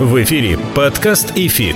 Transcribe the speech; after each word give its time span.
В 0.00 0.22
эфире 0.22 0.56
подкаст 0.76 1.32
«Эфит». 1.34 1.74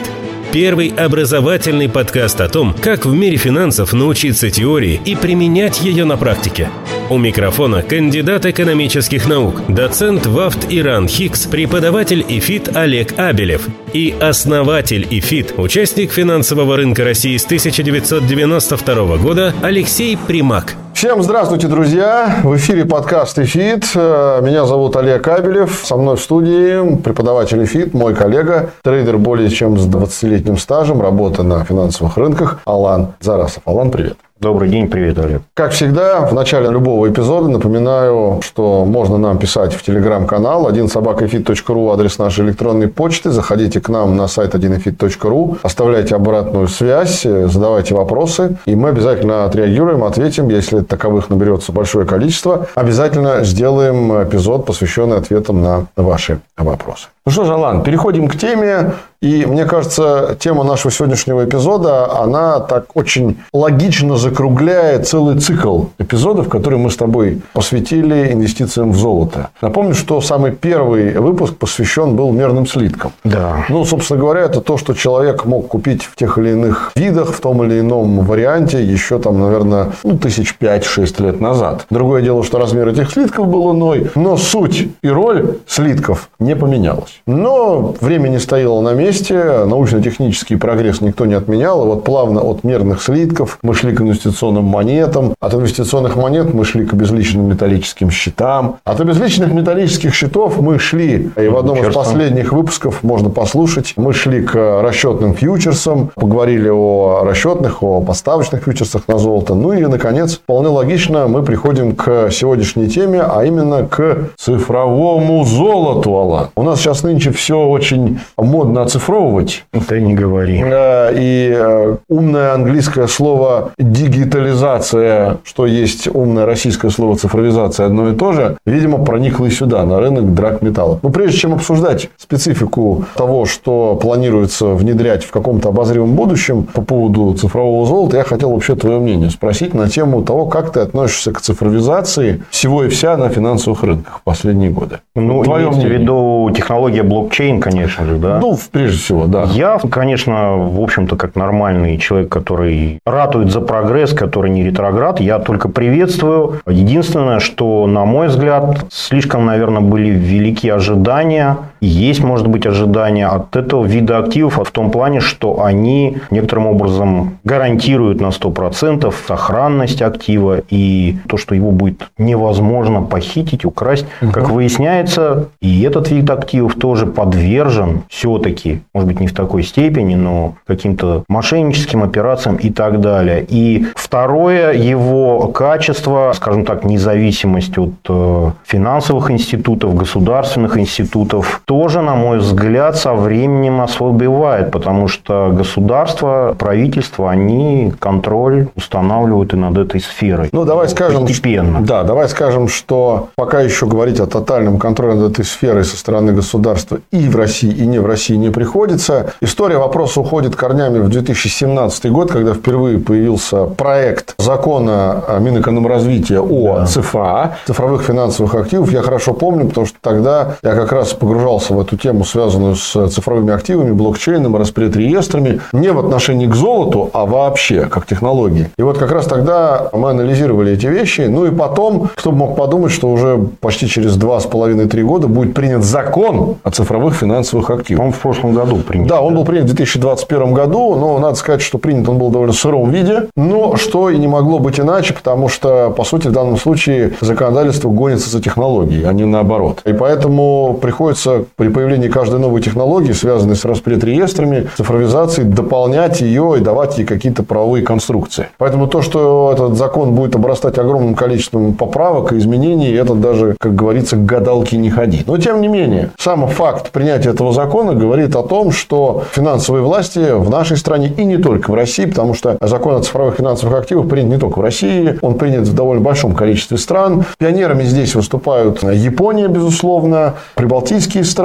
Первый 0.53 0.91
образовательный 0.91 1.89
подкаст 1.89 2.41
о 2.41 2.49
том, 2.49 2.73
как 2.73 3.05
в 3.05 3.13
мире 3.13 3.37
финансов 3.37 3.93
научиться 3.93 4.49
теории 4.49 5.01
и 5.05 5.17
применять 5.17 5.81
ее 5.81 6.05
на 6.05 6.17
практике. 6.17 6.71
У 7.11 7.19
микрофона 7.19 7.83
кандидат 7.83 8.47
экономических 8.47 9.29
наук, 9.29 9.61
доцент 9.69 10.27
ВАВТ 10.27 10.67
и 10.71 11.09
РАНХиГС, 11.09 11.47
преподаватель 11.47 12.25
ИФИТ 12.27 12.75
Олег 12.75 13.19
Абелев 13.19 13.69
и 13.93 14.15
основатель 14.19 15.07
ИФИТ, 15.11 15.59
участник 15.59 16.13
финансового 16.13 16.77
рынка 16.77 17.05
России 17.05 17.37
с 17.37 17.45
1992 17.45 19.17
года 19.19 19.53
Алексей 19.63 20.17
Примак. 20.17 20.75
Всем 20.95 21.23
здравствуйте, 21.23 21.67
друзья! 21.67 22.39
В 22.45 22.57
эфире 22.57 22.85
подкаст 22.85 23.39
«Эфит». 23.39 23.95
Меня 23.95 24.65
зовут 24.67 24.95
Олег 24.97 25.23
Абелев. 25.23 25.83
Со 25.85 25.97
мной 25.97 26.17
в 26.17 26.21
студии 26.21 26.97
преподаватель 26.97 27.65
«Эфит», 27.65 27.93
мой 27.93 28.15
коллега, 28.15 28.71
трейдер 28.83 29.19
более 29.19 29.51
чем 29.51 29.77
с 29.79 29.87
20-летним 29.87 30.57
стажем, 30.57 31.03
работа 31.03 31.43
на 31.43 31.65
финансовых 31.65 32.17
рынках 32.17 32.61
Алан 32.65 33.15
Зарасов. 33.21 33.63
Алан, 33.67 33.91
привет! 33.91 34.17
Добрый 34.43 34.71
день, 34.71 34.89
привет, 34.91 35.17
Олег. 35.21 35.43
Как 35.55 35.71
всегда, 35.71 36.27
в 36.27 36.35
начале 36.35 36.69
любого 36.69 37.09
эпизода 37.09 37.47
напоминаю, 37.47 38.41
что 38.43 38.85
можно 38.85 39.17
нам 39.17 39.39
писать 39.39 39.73
в 39.73 39.85
телеграм-канал 39.85 40.69
1собакафит.ру, 40.69 41.91
адрес 41.93 42.19
нашей 42.19 42.47
электронной 42.47 42.89
почты. 42.89 43.31
Заходите 43.31 43.81
к 43.81 43.89
нам 43.89 44.17
на 44.17 44.27
сайт 44.27 44.57
1фит.ру, 44.57 45.59
оставляйте 45.63 46.17
обратную 46.17 46.67
связь, 46.67 47.23
задавайте 47.23 47.95
вопросы, 47.95 48.57
и 48.67 48.75
мы 48.75 48.89
обязательно 48.89 49.45
отреагируем, 49.45 50.03
ответим, 50.03 50.49
если 50.49 50.81
таковых 50.81 51.31
наберется 51.31 51.71
большое 51.71 52.05
количество. 52.05 52.67
Обязательно 52.75 53.45
сделаем 53.45 54.25
эпизод, 54.25 54.67
посвященный 54.67 55.19
ответам 55.19 55.63
на 55.63 55.87
ваши 55.95 56.41
вопросы. 56.59 57.07
Ну 57.25 57.31
что 57.31 57.45
же, 57.45 57.55
Алан, 57.55 57.85
переходим 57.85 58.27
к 58.27 58.37
теме. 58.37 58.95
И 59.21 59.47
мне 59.47 59.65
кажется, 59.67 60.37
тема 60.41 60.65
нашего 60.65 60.91
сегодняшнего 60.91 61.45
эпизода, 61.45 62.21
она 62.21 62.59
так 62.59 62.97
очень 62.97 63.39
логично 63.53 64.17
закругляет 64.33 65.07
целый 65.07 65.39
цикл 65.39 65.85
эпизодов, 65.99 66.49
которые 66.49 66.81
мы 66.81 66.91
с 66.91 66.97
тобой 66.97 67.43
посвятили 67.53 68.33
инвестициям 68.33 68.93
в 68.93 68.97
золото. 68.97 69.51
Напомню, 69.61 69.95
что 69.95 70.21
самый 70.21 70.53
первый 70.53 71.19
выпуск 71.19 71.57
посвящен 71.57 72.17
был 72.17 72.33
мерным 72.33 72.67
слиткам. 72.67 73.13
Да. 73.25 73.65
Ну, 73.69 73.85
собственно 73.85 74.21
говоря, 74.21 74.43
это 74.43 74.61
то, 74.61 74.77
что 74.77 74.95
человек 74.95 75.45
мог 75.45 75.69
купить 75.69 76.03
в 76.05 76.17
тех 76.17 76.39
или 76.39 76.51
иных 76.51 76.93
видах, 76.97 77.33
в 77.33 77.41
том 77.41 77.63
или 77.65 77.81
ином 77.81 78.21
варианте 78.21 78.83
еще 78.83 79.19
там, 79.19 79.41
наверное, 79.41 79.93
ну, 80.03 80.19
тысяч 80.19 80.57
пять-шесть 80.57 81.21
лет 81.21 81.41
назад. 81.41 81.87
Другое 81.91 82.23
дело, 82.23 82.43
что 82.43 82.59
размер 82.59 82.89
этих 82.89 83.11
слитков 83.11 83.49
был 83.49 83.73
иной, 83.73 84.11
но 84.15 84.37
суть 84.37 84.89
и 85.03 85.09
роль 85.09 85.59
слитков 85.67 86.29
не 86.39 86.57
поменялась. 86.57 87.21
Но 87.27 87.95
время 88.01 88.29
не 88.29 88.39
стояло 88.39 88.81
на 88.81 88.95
месте 88.95 89.13
месте. 89.13 89.65
Научно-технический 89.65 90.57
прогресс 90.57 91.01
никто 91.01 91.27
не 91.27 91.35
отменял. 91.35 91.85
И 91.85 91.87
вот 91.87 92.05
плавно 92.05 92.41
от 92.41 92.65
мерных 92.65 93.03
слитков 93.03 93.59
мы 93.63 93.75
шли 93.75 93.95
к 93.95 94.01
инвестиционным 94.01 94.22
монетам. 94.25 95.35
От 95.41 95.55
инвестиционных 95.55 96.17
монет 96.17 96.55
мы 96.55 96.65
шли 96.65 96.85
к 96.85 96.95
безличным 96.95 97.49
металлическим 97.49 98.11
счетам. 98.11 98.77
От 98.85 99.01
обезличенных 99.01 99.53
металлических 99.53 100.15
счетов 100.15 100.61
мы 100.61 100.79
шли, 100.79 101.31
и 101.37 101.49
в 101.49 101.57
одном 101.57 101.79
из 101.79 101.95
последних 101.95 102.53
выпусков 102.53 103.03
можно 103.03 103.31
послушать, 103.31 103.95
мы 103.97 104.13
шли 104.13 104.43
к 104.43 104.83
расчетным 104.83 105.35
фьючерсам, 105.35 106.11
поговорили 106.15 106.69
о 106.69 107.23
расчетных, 107.25 107.83
о 107.83 108.01
поставочных 108.01 108.65
фьючерсах 108.65 109.09
на 109.09 109.19
золото. 109.19 109.55
Ну 109.55 109.73
и, 109.73 109.87
наконец, 109.87 110.35
вполне 110.35 110.69
логично 110.69 111.29
мы 111.29 111.43
приходим 111.43 111.95
к 111.95 112.31
сегодняшней 112.31 112.89
теме, 112.89 113.23
а 113.23 113.45
именно 113.45 113.87
к 113.87 114.31
цифровому 114.37 115.45
золоту, 115.45 116.15
Алла. 116.15 116.51
У 116.55 116.63
нас 116.63 116.81
сейчас 116.81 117.03
нынче 117.03 117.31
все 117.33 117.59
очень 117.59 118.21
модно 118.37 118.83
оцифровывать. 118.83 119.65
Это 119.73 120.01
не 120.01 120.15
говори. 120.15 120.63
И 120.63 121.53
э, 121.55 121.97
умное 122.09 122.55
английское 122.55 123.07
слово 123.07 123.73
дигитализация, 124.09 125.39
что 125.45 125.67
есть 125.67 126.09
умное 126.09 126.47
российское 126.47 126.91
слово 126.91 127.17
цифровизация, 127.17 127.87
одно 127.87 128.09
и 128.11 128.15
то 128.15 128.33
же, 128.33 128.57
видимо, 128.67 129.05
проникло 129.05 129.47
и 129.47 129.51
сюда, 129.51 129.85
на 129.85 130.01
рынок 130.01 130.35
драгметаллов. 130.35 131.03
Но 131.03 131.11
прежде 131.11 131.39
чем 131.39 131.55
обсуждать 131.55 132.11
специфику 132.17 133.05
того, 133.17 133.47
что 133.47 133.99
планируется 134.01 134.67
внедрять 134.69 135.25
в 135.25 135.31
каком-то 135.31 135.69
обозримом 135.69 136.15
будущем 136.15 136.65
по 136.65 136.83
поводу 136.83 137.35
цифрового 137.35 137.87
золота, 137.87 138.17
я 138.17 138.25
хотел 138.25 138.51
вообще 138.51 138.75
твое 138.75 138.99
мнение 138.99 139.31
спросить 139.31 139.75
на 139.75 139.89
тему 139.89 140.23
того, 140.23 140.47
как 140.47 140.73
ты 140.73 140.81
относишься 140.81 141.33
к 141.33 141.41
цифровизации 141.41 142.43
всего 142.51 142.85
и 142.85 142.89
вся 142.89 143.17
на 143.17 143.29
финансовых 143.29 143.83
рынках 143.83 144.19
в 144.19 144.23
последние 144.23 144.71
годы. 144.71 144.99
Ну, 145.15 145.43
твое 145.43 145.71
в 145.71 145.79
виду 145.79 146.51
технология 146.55 147.03
блокчейн, 147.03 147.61
конечно 147.61 148.05
же, 148.05 148.17
да? 148.17 148.39
Ну, 148.39 148.59
прежде 148.71 148.99
всего, 148.99 149.27
да. 149.27 149.45
Я, 149.53 149.79
конечно, 149.79 150.57
в 150.57 150.81
общем-то, 150.81 151.17
как 151.17 151.37
нормальный 151.37 151.99
человек, 151.99 152.29
который 152.29 152.99
ратует 153.05 153.51
за 153.51 153.61
прогресс, 153.93 154.15
который 154.15 154.51
не 154.51 154.65
ретроград, 154.65 155.21
я 155.21 155.39
только 155.39 155.69
приветствую. 155.69 156.63
Единственное, 156.67 157.41
что, 157.41 157.87
на 157.87 158.07
мой 158.07 158.29
взгляд, 158.29 158.87
слишком, 158.91 159.45
наверное, 159.45 159.83
были 159.83 160.09
велики 160.09 160.67
ожидания, 160.67 161.59
есть, 161.87 162.23
может 162.23 162.47
быть, 162.47 162.67
ожидания 162.67 163.27
от 163.27 163.57
этого 163.57 163.85
вида 163.85 164.19
активов 164.19 164.59
в 164.67 164.71
том 164.71 164.91
плане, 164.91 165.21
что 165.21 165.63
они 165.63 166.19
некоторым 166.31 166.67
образом 166.67 167.39
гарантируют 167.45 168.21
на 168.21 168.29
100% 168.29 169.13
сохранность 169.27 170.03
актива 170.03 170.63
и 170.71 171.17
то, 171.29 171.37
что 171.37 171.55
его 171.55 171.71
будет 171.71 172.11
невозможно 172.19 173.03
похитить, 173.03 173.65
украсть. 173.65 174.07
Угу. 174.21 174.33
Как 174.33 174.51
выясняется, 174.51 175.49
и 175.61 175.83
этот 175.83 176.11
вид 176.11 176.31
активов 176.31 176.75
тоже 176.75 177.07
подвержен 177.07 178.03
все-таки 178.09 178.83
может 178.95 179.09
быть, 179.09 179.21
не 179.21 179.27
в 179.27 179.35
такой 179.35 179.63
степени, 179.63 180.15
но 180.15 180.55
каким-то 180.67 181.25
мошенническим 181.29 182.03
операциям 182.03 182.57
и 182.57 182.71
так 182.71 183.01
далее. 183.01 183.45
И 183.49 183.87
второе, 183.95 184.73
его 184.73 185.49
качество, 185.49 186.33
скажем 186.35 186.65
так, 186.65 186.85
независимость 186.85 187.79
от 187.79 187.95
э, 188.09 188.51
финансовых 188.65 189.31
институтов, 189.31 189.95
государственных 189.95 190.77
институтов, 190.77 191.63
тоже, 191.73 192.03
на 192.03 192.15
мой 192.15 192.39
взгляд, 192.39 192.97
со 192.97 193.15
временем 193.15 193.81
ослабевает, 193.81 194.71
потому 194.71 195.09
что 195.09 195.55
государство, 195.57 196.55
правительство, 196.59 197.31
они 197.31 197.95
контроль 197.99 198.69
устанавливают 198.77 199.55
и 199.55 199.57
над 199.57 199.79
этой 199.79 200.03
сферой. 200.03 200.51
Ну, 200.53 200.65
давай 200.67 200.91
скажем, 200.91 201.25
постепенно. 201.25 201.81
Да, 201.81 202.03
давай 202.03 202.29
скажем, 202.29 202.69
что 202.69 203.31
пока 203.37 203.63
еще 203.63 203.87
говорить 203.87 204.21
о 204.21 204.27
тотальном 204.27 204.79
контроле 204.79 205.15
над 205.15 205.33
этой 205.33 205.47
сферой 205.47 205.85
со 205.85 205.97
стороны 205.97 206.35
государства 206.35 206.99
и 207.11 207.27
в 207.27 207.37
России, 207.37 207.73
и 207.73 207.87
не 207.87 207.99
в 207.99 208.05
России 208.05 208.37
не 208.37 208.51
приходится. 208.51 209.33
История 209.41 209.79
вопроса 209.79 210.21
уходит 210.21 210.55
корнями 210.55 210.99
в 210.99 211.09
2017 211.09 212.11
год, 212.11 212.31
когда 212.31 212.53
впервые 212.53 212.99
появился 212.99 213.65
проект 213.65 214.35
закона 214.37 215.25
Минэкономразвития 215.41 216.39
о 216.39 216.81
да. 216.81 216.87
ЦФА, 216.87 217.57
цифровых 217.67 218.03
финансовых 218.03 218.55
активов. 218.57 218.93
Я 218.93 219.01
хорошо 219.01 219.33
помню, 219.33 219.69
потому 219.69 219.87
что 219.87 219.97
тогда 220.03 220.57
я 220.63 220.75
как 220.75 220.93
раз 220.93 221.15
погружался 221.15 221.62
в 221.71 221.81
эту 221.81 221.97
тему, 221.97 222.25
связанную 222.25 222.77
с 222.77 223.09
цифровыми 223.09 223.53
активами, 223.53 223.93
блокчейном, 223.93 224.57
распредреестрами, 224.57 225.61
не 225.73 225.93
в 225.93 225.99
отношении 225.99 226.47
к 226.47 226.55
золоту, 226.55 227.11
а 227.13 227.27
вообще 227.27 227.87
как 227.87 228.07
технологии. 228.07 228.71
И 228.79 228.83
вот 228.83 228.99
как 228.99 229.13
раз 229.13 229.27
тогда 229.27 229.89
мы 229.93 230.11
анализировали 230.11 230.73
эти 230.73 230.87
вещи. 230.87 231.23
Ну 231.23 231.47
и 231.47 231.51
потом, 231.51 232.09
кто 232.15 232.31
бы 232.31 232.39
мог 232.39 232.57
подумать, 232.57 232.93
что 232.93 233.11
уже 233.11 233.39
почти 233.61 233.87
через 233.87 234.17
два 234.17 234.41
с 234.41 234.47
половиной-три 234.47 235.03
года 235.03 235.29
будет 235.29 235.55
принят 235.55 235.85
закон 235.85 236.57
о 236.63 236.71
цифровых 236.71 237.15
финансовых 237.15 237.71
активах. 237.71 238.05
Он 238.05 238.13
в 238.13 238.19
прошлом 238.19 238.55
году 238.55 238.73
году 238.73 238.83
принят. 238.83 239.09
Да, 239.09 239.21
он 239.21 239.35
был 239.35 239.45
принят 239.45 239.65
в 239.65 239.75
2021 239.75 240.55
году, 240.55 240.95
но 240.97 241.19
надо 241.19 241.37
сказать, 241.37 241.63
что 241.63 241.79
принят 241.79 242.09
он 242.09 242.19
был 242.19 242.29
в 242.29 242.33
довольно 242.33 242.53
сыром 242.53 242.91
виде, 242.91 243.29
но 243.37 243.77
что 243.77 244.11
и 244.11 244.19
не 244.19 244.27
могло 244.27 244.59
быть 244.59 244.81
иначе, 244.81 245.15
потому 245.15 245.49
что, 245.49 245.91
по 245.91 246.05
сути, 246.05 246.29
в 246.29 246.33
данном 246.33 246.57
случае 246.57 247.13
законодательство 247.21 247.89
гонится 247.91 248.31
за 248.31 248.43
технологией, 248.43 249.05
а 249.05 249.13
не 249.13 249.25
наоборот. 249.25 249.83
И 249.85 249.93
поэтому 249.93 250.79
приходится 250.81 251.45
при 251.57 251.69
появлении 251.69 252.09
каждой 252.09 252.41
новой 252.41 252.61
технологии, 252.61 253.13
связанной 253.13 253.57
с 253.57 253.65
распредреестрами, 253.65 254.69
цифровизацией, 254.77 255.49
дополнять 255.49 256.21
ее 256.21 256.55
и 256.59 256.61
давать 256.61 256.99
ей 256.99 257.05
какие-то 257.05 257.43
правовые 257.43 257.85
конструкции. 257.85 258.49
Поэтому 258.59 258.87
то, 258.87 259.03
что 259.03 259.51
этот 259.53 259.77
закон 259.77 260.15
будет 260.15 260.35
обрастать 260.35 260.79
огромным 260.79 261.15
количеством 261.15 261.75
поправок 261.75 262.33
и 262.33 262.39
изменений, 262.39 262.91
это 262.91 263.15
даже, 263.15 263.57
как 263.59 263.75
говорится, 263.75 264.17
к 264.17 264.25
гадалке 264.25 264.77
не 264.77 264.91
ходи. 264.91 265.23
Но, 265.27 265.39
тем 265.39 265.61
не 265.61 265.69
менее, 265.69 266.11
сам 266.19 266.47
факт 266.49 266.91
принятия 266.91 267.31
этого 267.31 267.53
закона 267.53 267.95
говорит 267.95 268.35
о 268.37 268.43
том, 268.43 268.71
что 268.73 269.25
финансовые 269.33 269.83
власти 269.83 270.33
в 270.33 270.51
нашей 270.51 270.77
стране 270.77 271.13
и 271.17 271.25
не 271.25 271.37
только 271.37 271.71
в 271.71 271.75
России, 271.75 272.07
потому 272.07 272.35
что 272.35 272.57
закон 272.61 272.97
о 272.97 273.03
цифровых 273.03 273.37
финансовых 273.37 273.79
активах 273.79 274.09
принят 274.09 274.31
не 274.31 274.39
только 274.39 274.59
в 274.59 274.63
России, 274.63 275.19
он 275.23 275.35
принят 275.35 275.67
в 275.67 275.75
довольно 275.75 276.03
большом 276.03 276.35
количестве 276.35 276.79
стран. 276.79 277.25
Пионерами 277.39 277.85
здесь 277.85 278.15
выступают 278.15 278.83
Япония, 278.83 279.49
безусловно, 279.49 280.35
прибалтийские 280.55 281.25
страны, 281.25 281.42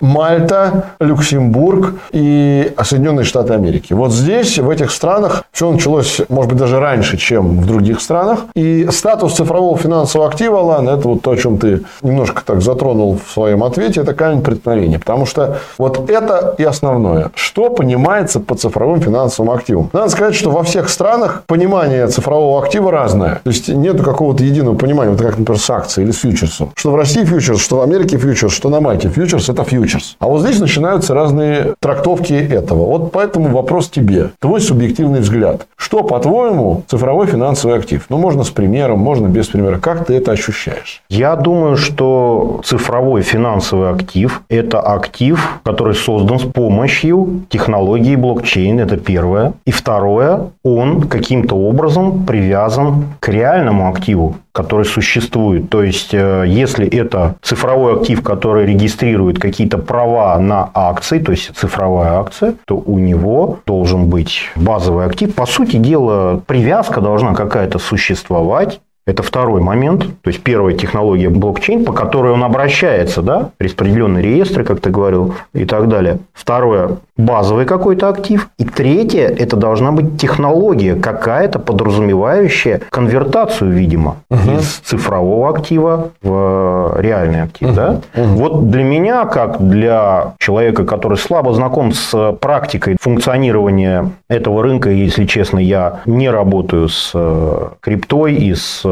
Мальта, 0.00 0.86
Люксембург 1.00 1.94
и 2.12 2.72
Соединенные 2.82 3.24
Штаты 3.24 3.54
Америки. 3.54 3.92
Вот 3.92 4.12
здесь, 4.12 4.58
в 4.58 4.68
этих 4.68 4.90
странах, 4.90 5.44
все 5.52 5.70
началось, 5.70 6.20
может 6.28 6.50
быть, 6.50 6.58
даже 6.58 6.80
раньше, 6.80 7.16
чем 7.16 7.60
в 7.60 7.66
других 7.66 8.00
странах. 8.00 8.40
И 8.54 8.88
статус 8.90 9.34
цифрового 9.34 9.76
финансового 9.78 10.28
актива, 10.28 10.60
Алан, 10.60 10.88
это 10.88 11.08
вот 11.08 11.22
то, 11.22 11.32
о 11.32 11.36
чем 11.36 11.58
ты 11.58 11.82
немножко 12.02 12.42
так 12.44 12.62
затронул 12.62 13.18
в 13.24 13.30
своем 13.32 13.64
ответе, 13.64 14.00
это 14.00 14.14
камень 14.14 14.42
преткновения. 14.42 14.98
Потому 14.98 15.26
что 15.26 15.58
вот 15.78 16.10
это 16.10 16.54
и 16.58 16.64
основное. 16.64 17.30
Что 17.34 17.70
понимается 17.70 18.40
под 18.40 18.60
цифровым 18.60 19.00
финансовым 19.00 19.52
активом? 19.52 19.90
Надо 19.92 20.08
сказать, 20.10 20.34
что 20.34 20.50
во 20.50 20.62
всех 20.62 20.88
странах 20.88 21.42
понимание 21.46 22.06
цифрового 22.08 22.62
актива 22.62 22.90
разное. 22.90 23.40
То 23.44 23.50
есть, 23.50 23.68
нет 23.68 24.02
какого-то 24.02 24.44
единого 24.44 24.76
понимания, 24.76 25.10
вот 25.10 25.20
как, 25.20 25.38
например, 25.38 25.60
с 25.60 25.70
акцией 25.70 26.04
или 26.04 26.12
с 26.12 26.18
фьючерсом. 26.18 26.72
Что 26.74 26.90
в 26.90 26.96
России 26.96 27.24
фьючерс, 27.24 27.60
что 27.60 27.78
в 27.78 27.80
Америке 27.82 28.18
фьючерс, 28.18 28.52
что 28.52 28.68
на 28.68 28.80
Мальте 28.80 29.08
фьючерс– 29.12 29.48
это 29.48 29.64
фьючерс. 29.64 30.16
А 30.18 30.26
вот 30.26 30.42
здесь 30.42 30.60
начинаются 30.60 31.14
разные 31.14 31.74
трактовки 31.80 32.32
этого. 32.32 32.86
Вот 32.86 33.12
поэтому 33.12 33.48
вопрос 33.48 33.88
тебе. 33.88 34.30
Твой 34.40 34.60
субъективный 34.60 35.20
взгляд. 35.20 35.66
Что, 35.76 36.02
по-твоему, 36.02 36.82
цифровой 36.88 37.26
финансовый 37.26 37.78
актив? 37.78 38.04
Ну, 38.08 38.18
можно 38.18 38.44
с 38.44 38.50
примером, 38.50 38.98
можно 38.98 39.26
без 39.28 39.48
примера. 39.48 39.78
Как 39.78 40.06
ты 40.06 40.14
это 40.14 40.32
ощущаешь? 40.32 41.02
Я 41.08 41.36
думаю, 41.36 41.76
что 41.76 42.60
цифровой 42.64 43.22
финансовый 43.22 43.90
актив– 43.90 44.42
это 44.48 44.80
актив, 44.80 45.60
который 45.64 45.94
создан 45.94 46.38
с 46.38 46.42
помощью 46.42 47.42
технологии 47.48 48.16
блокчейн. 48.16 48.80
Это 48.80 48.96
первое. 48.96 49.52
И 49.66 49.70
второе, 49.70 50.50
он 50.64 51.02
каким-то 51.02 51.56
образом 51.56 52.24
привязан 52.24 53.04
к 53.20 53.28
реальному 53.28 53.90
активу 53.90 54.36
который 54.52 54.84
существует. 54.84 55.70
То 55.70 55.82
есть, 55.82 56.12
э, 56.12 56.44
если 56.46 56.86
это 56.86 57.36
цифровой 57.42 57.94
актив, 57.94 58.22
который 58.22 58.66
регистрирует 59.02 59.38
какие-то 59.38 59.78
права 59.78 60.38
на 60.38 60.70
акции, 60.74 61.18
то 61.18 61.32
есть 61.32 61.50
цифровая 61.56 62.20
акция, 62.20 62.54
то 62.66 62.76
у 62.76 62.98
него 62.98 63.58
должен 63.66 64.08
быть 64.08 64.50
базовый 64.56 65.06
актив. 65.06 65.34
По 65.34 65.46
сути 65.46 65.76
дела, 65.76 66.40
привязка 66.46 67.00
должна 67.00 67.34
какая-то 67.34 67.78
существовать 67.78 68.80
это 69.04 69.22
второй 69.22 69.60
момент. 69.60 70.06
То 70.22 70.30
есть, 70.30 70.42
первая 70.42 70.74
технология 70.76 71.28
блокчейн, 71.28 71.84
по 71.84 71.92
которой 71.92 72.32
он 72.32 72.44
обращается, 72.44 73.22
да, 73.22 73.50
распределенные 73.58 74.22
реестры, 74.22 74.64
как 74.64 74.80
ты 74.80 74.90
говорил, 74.90 75.34
и 75.52 75.64
так 75.64 75.88
далее. 75.88 76.18
Второе, 76.32 76.98
базовый 77.16 77.64
какой-то 77.64 78.08
актив. 78.08 78.48
И 78.58 78.64
третье, 78.64 79.26
это 79.26 79.56
должна 79.56 79.90
быть 79.90 80.20
технология 80.20 80.94
какая-то, 80.94 81.58
подразумевающая 81.58 82.82
конвертацию, 82.90 83.72
видимо, 83.72 84.18
угу. 84.30 84.52
из 84.58 84.78
цифрового 84.84 85.50
актива 85.50 86.10
в 86.22 86.96
реальный 86.98 87.42
актив. 87.42 87.68
Угу. 87.70 87.74
Да? 87.74 88.00
Угу. 88.14 88.28
Вот 88.28 88.70
для 88.70 88.84
меня, 88.84 89.24
как 89.24 89.60
для 89.60 90.34
человека, 90.38 90.84
который 90.84 91.18
слабо 91.18 91.52
знаком 91.54 91.92
с 91.92 92.32
практикой 92.40 92.96
функционирования 93.00 94.12
этого 94.28 94.62
рынка, 94.62 94.90
если 94.90 95.24
честно, 95.24 95.58
я 95.58 96.00
не 96.06 96.30
работаю 96.30 96.88
с 96.88 97.10
э, 97.14 97.68
криптой 97.80 98.34
и 98.34 98.54
с 98.54 98.84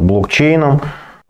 блокчейном, 0.00 0.80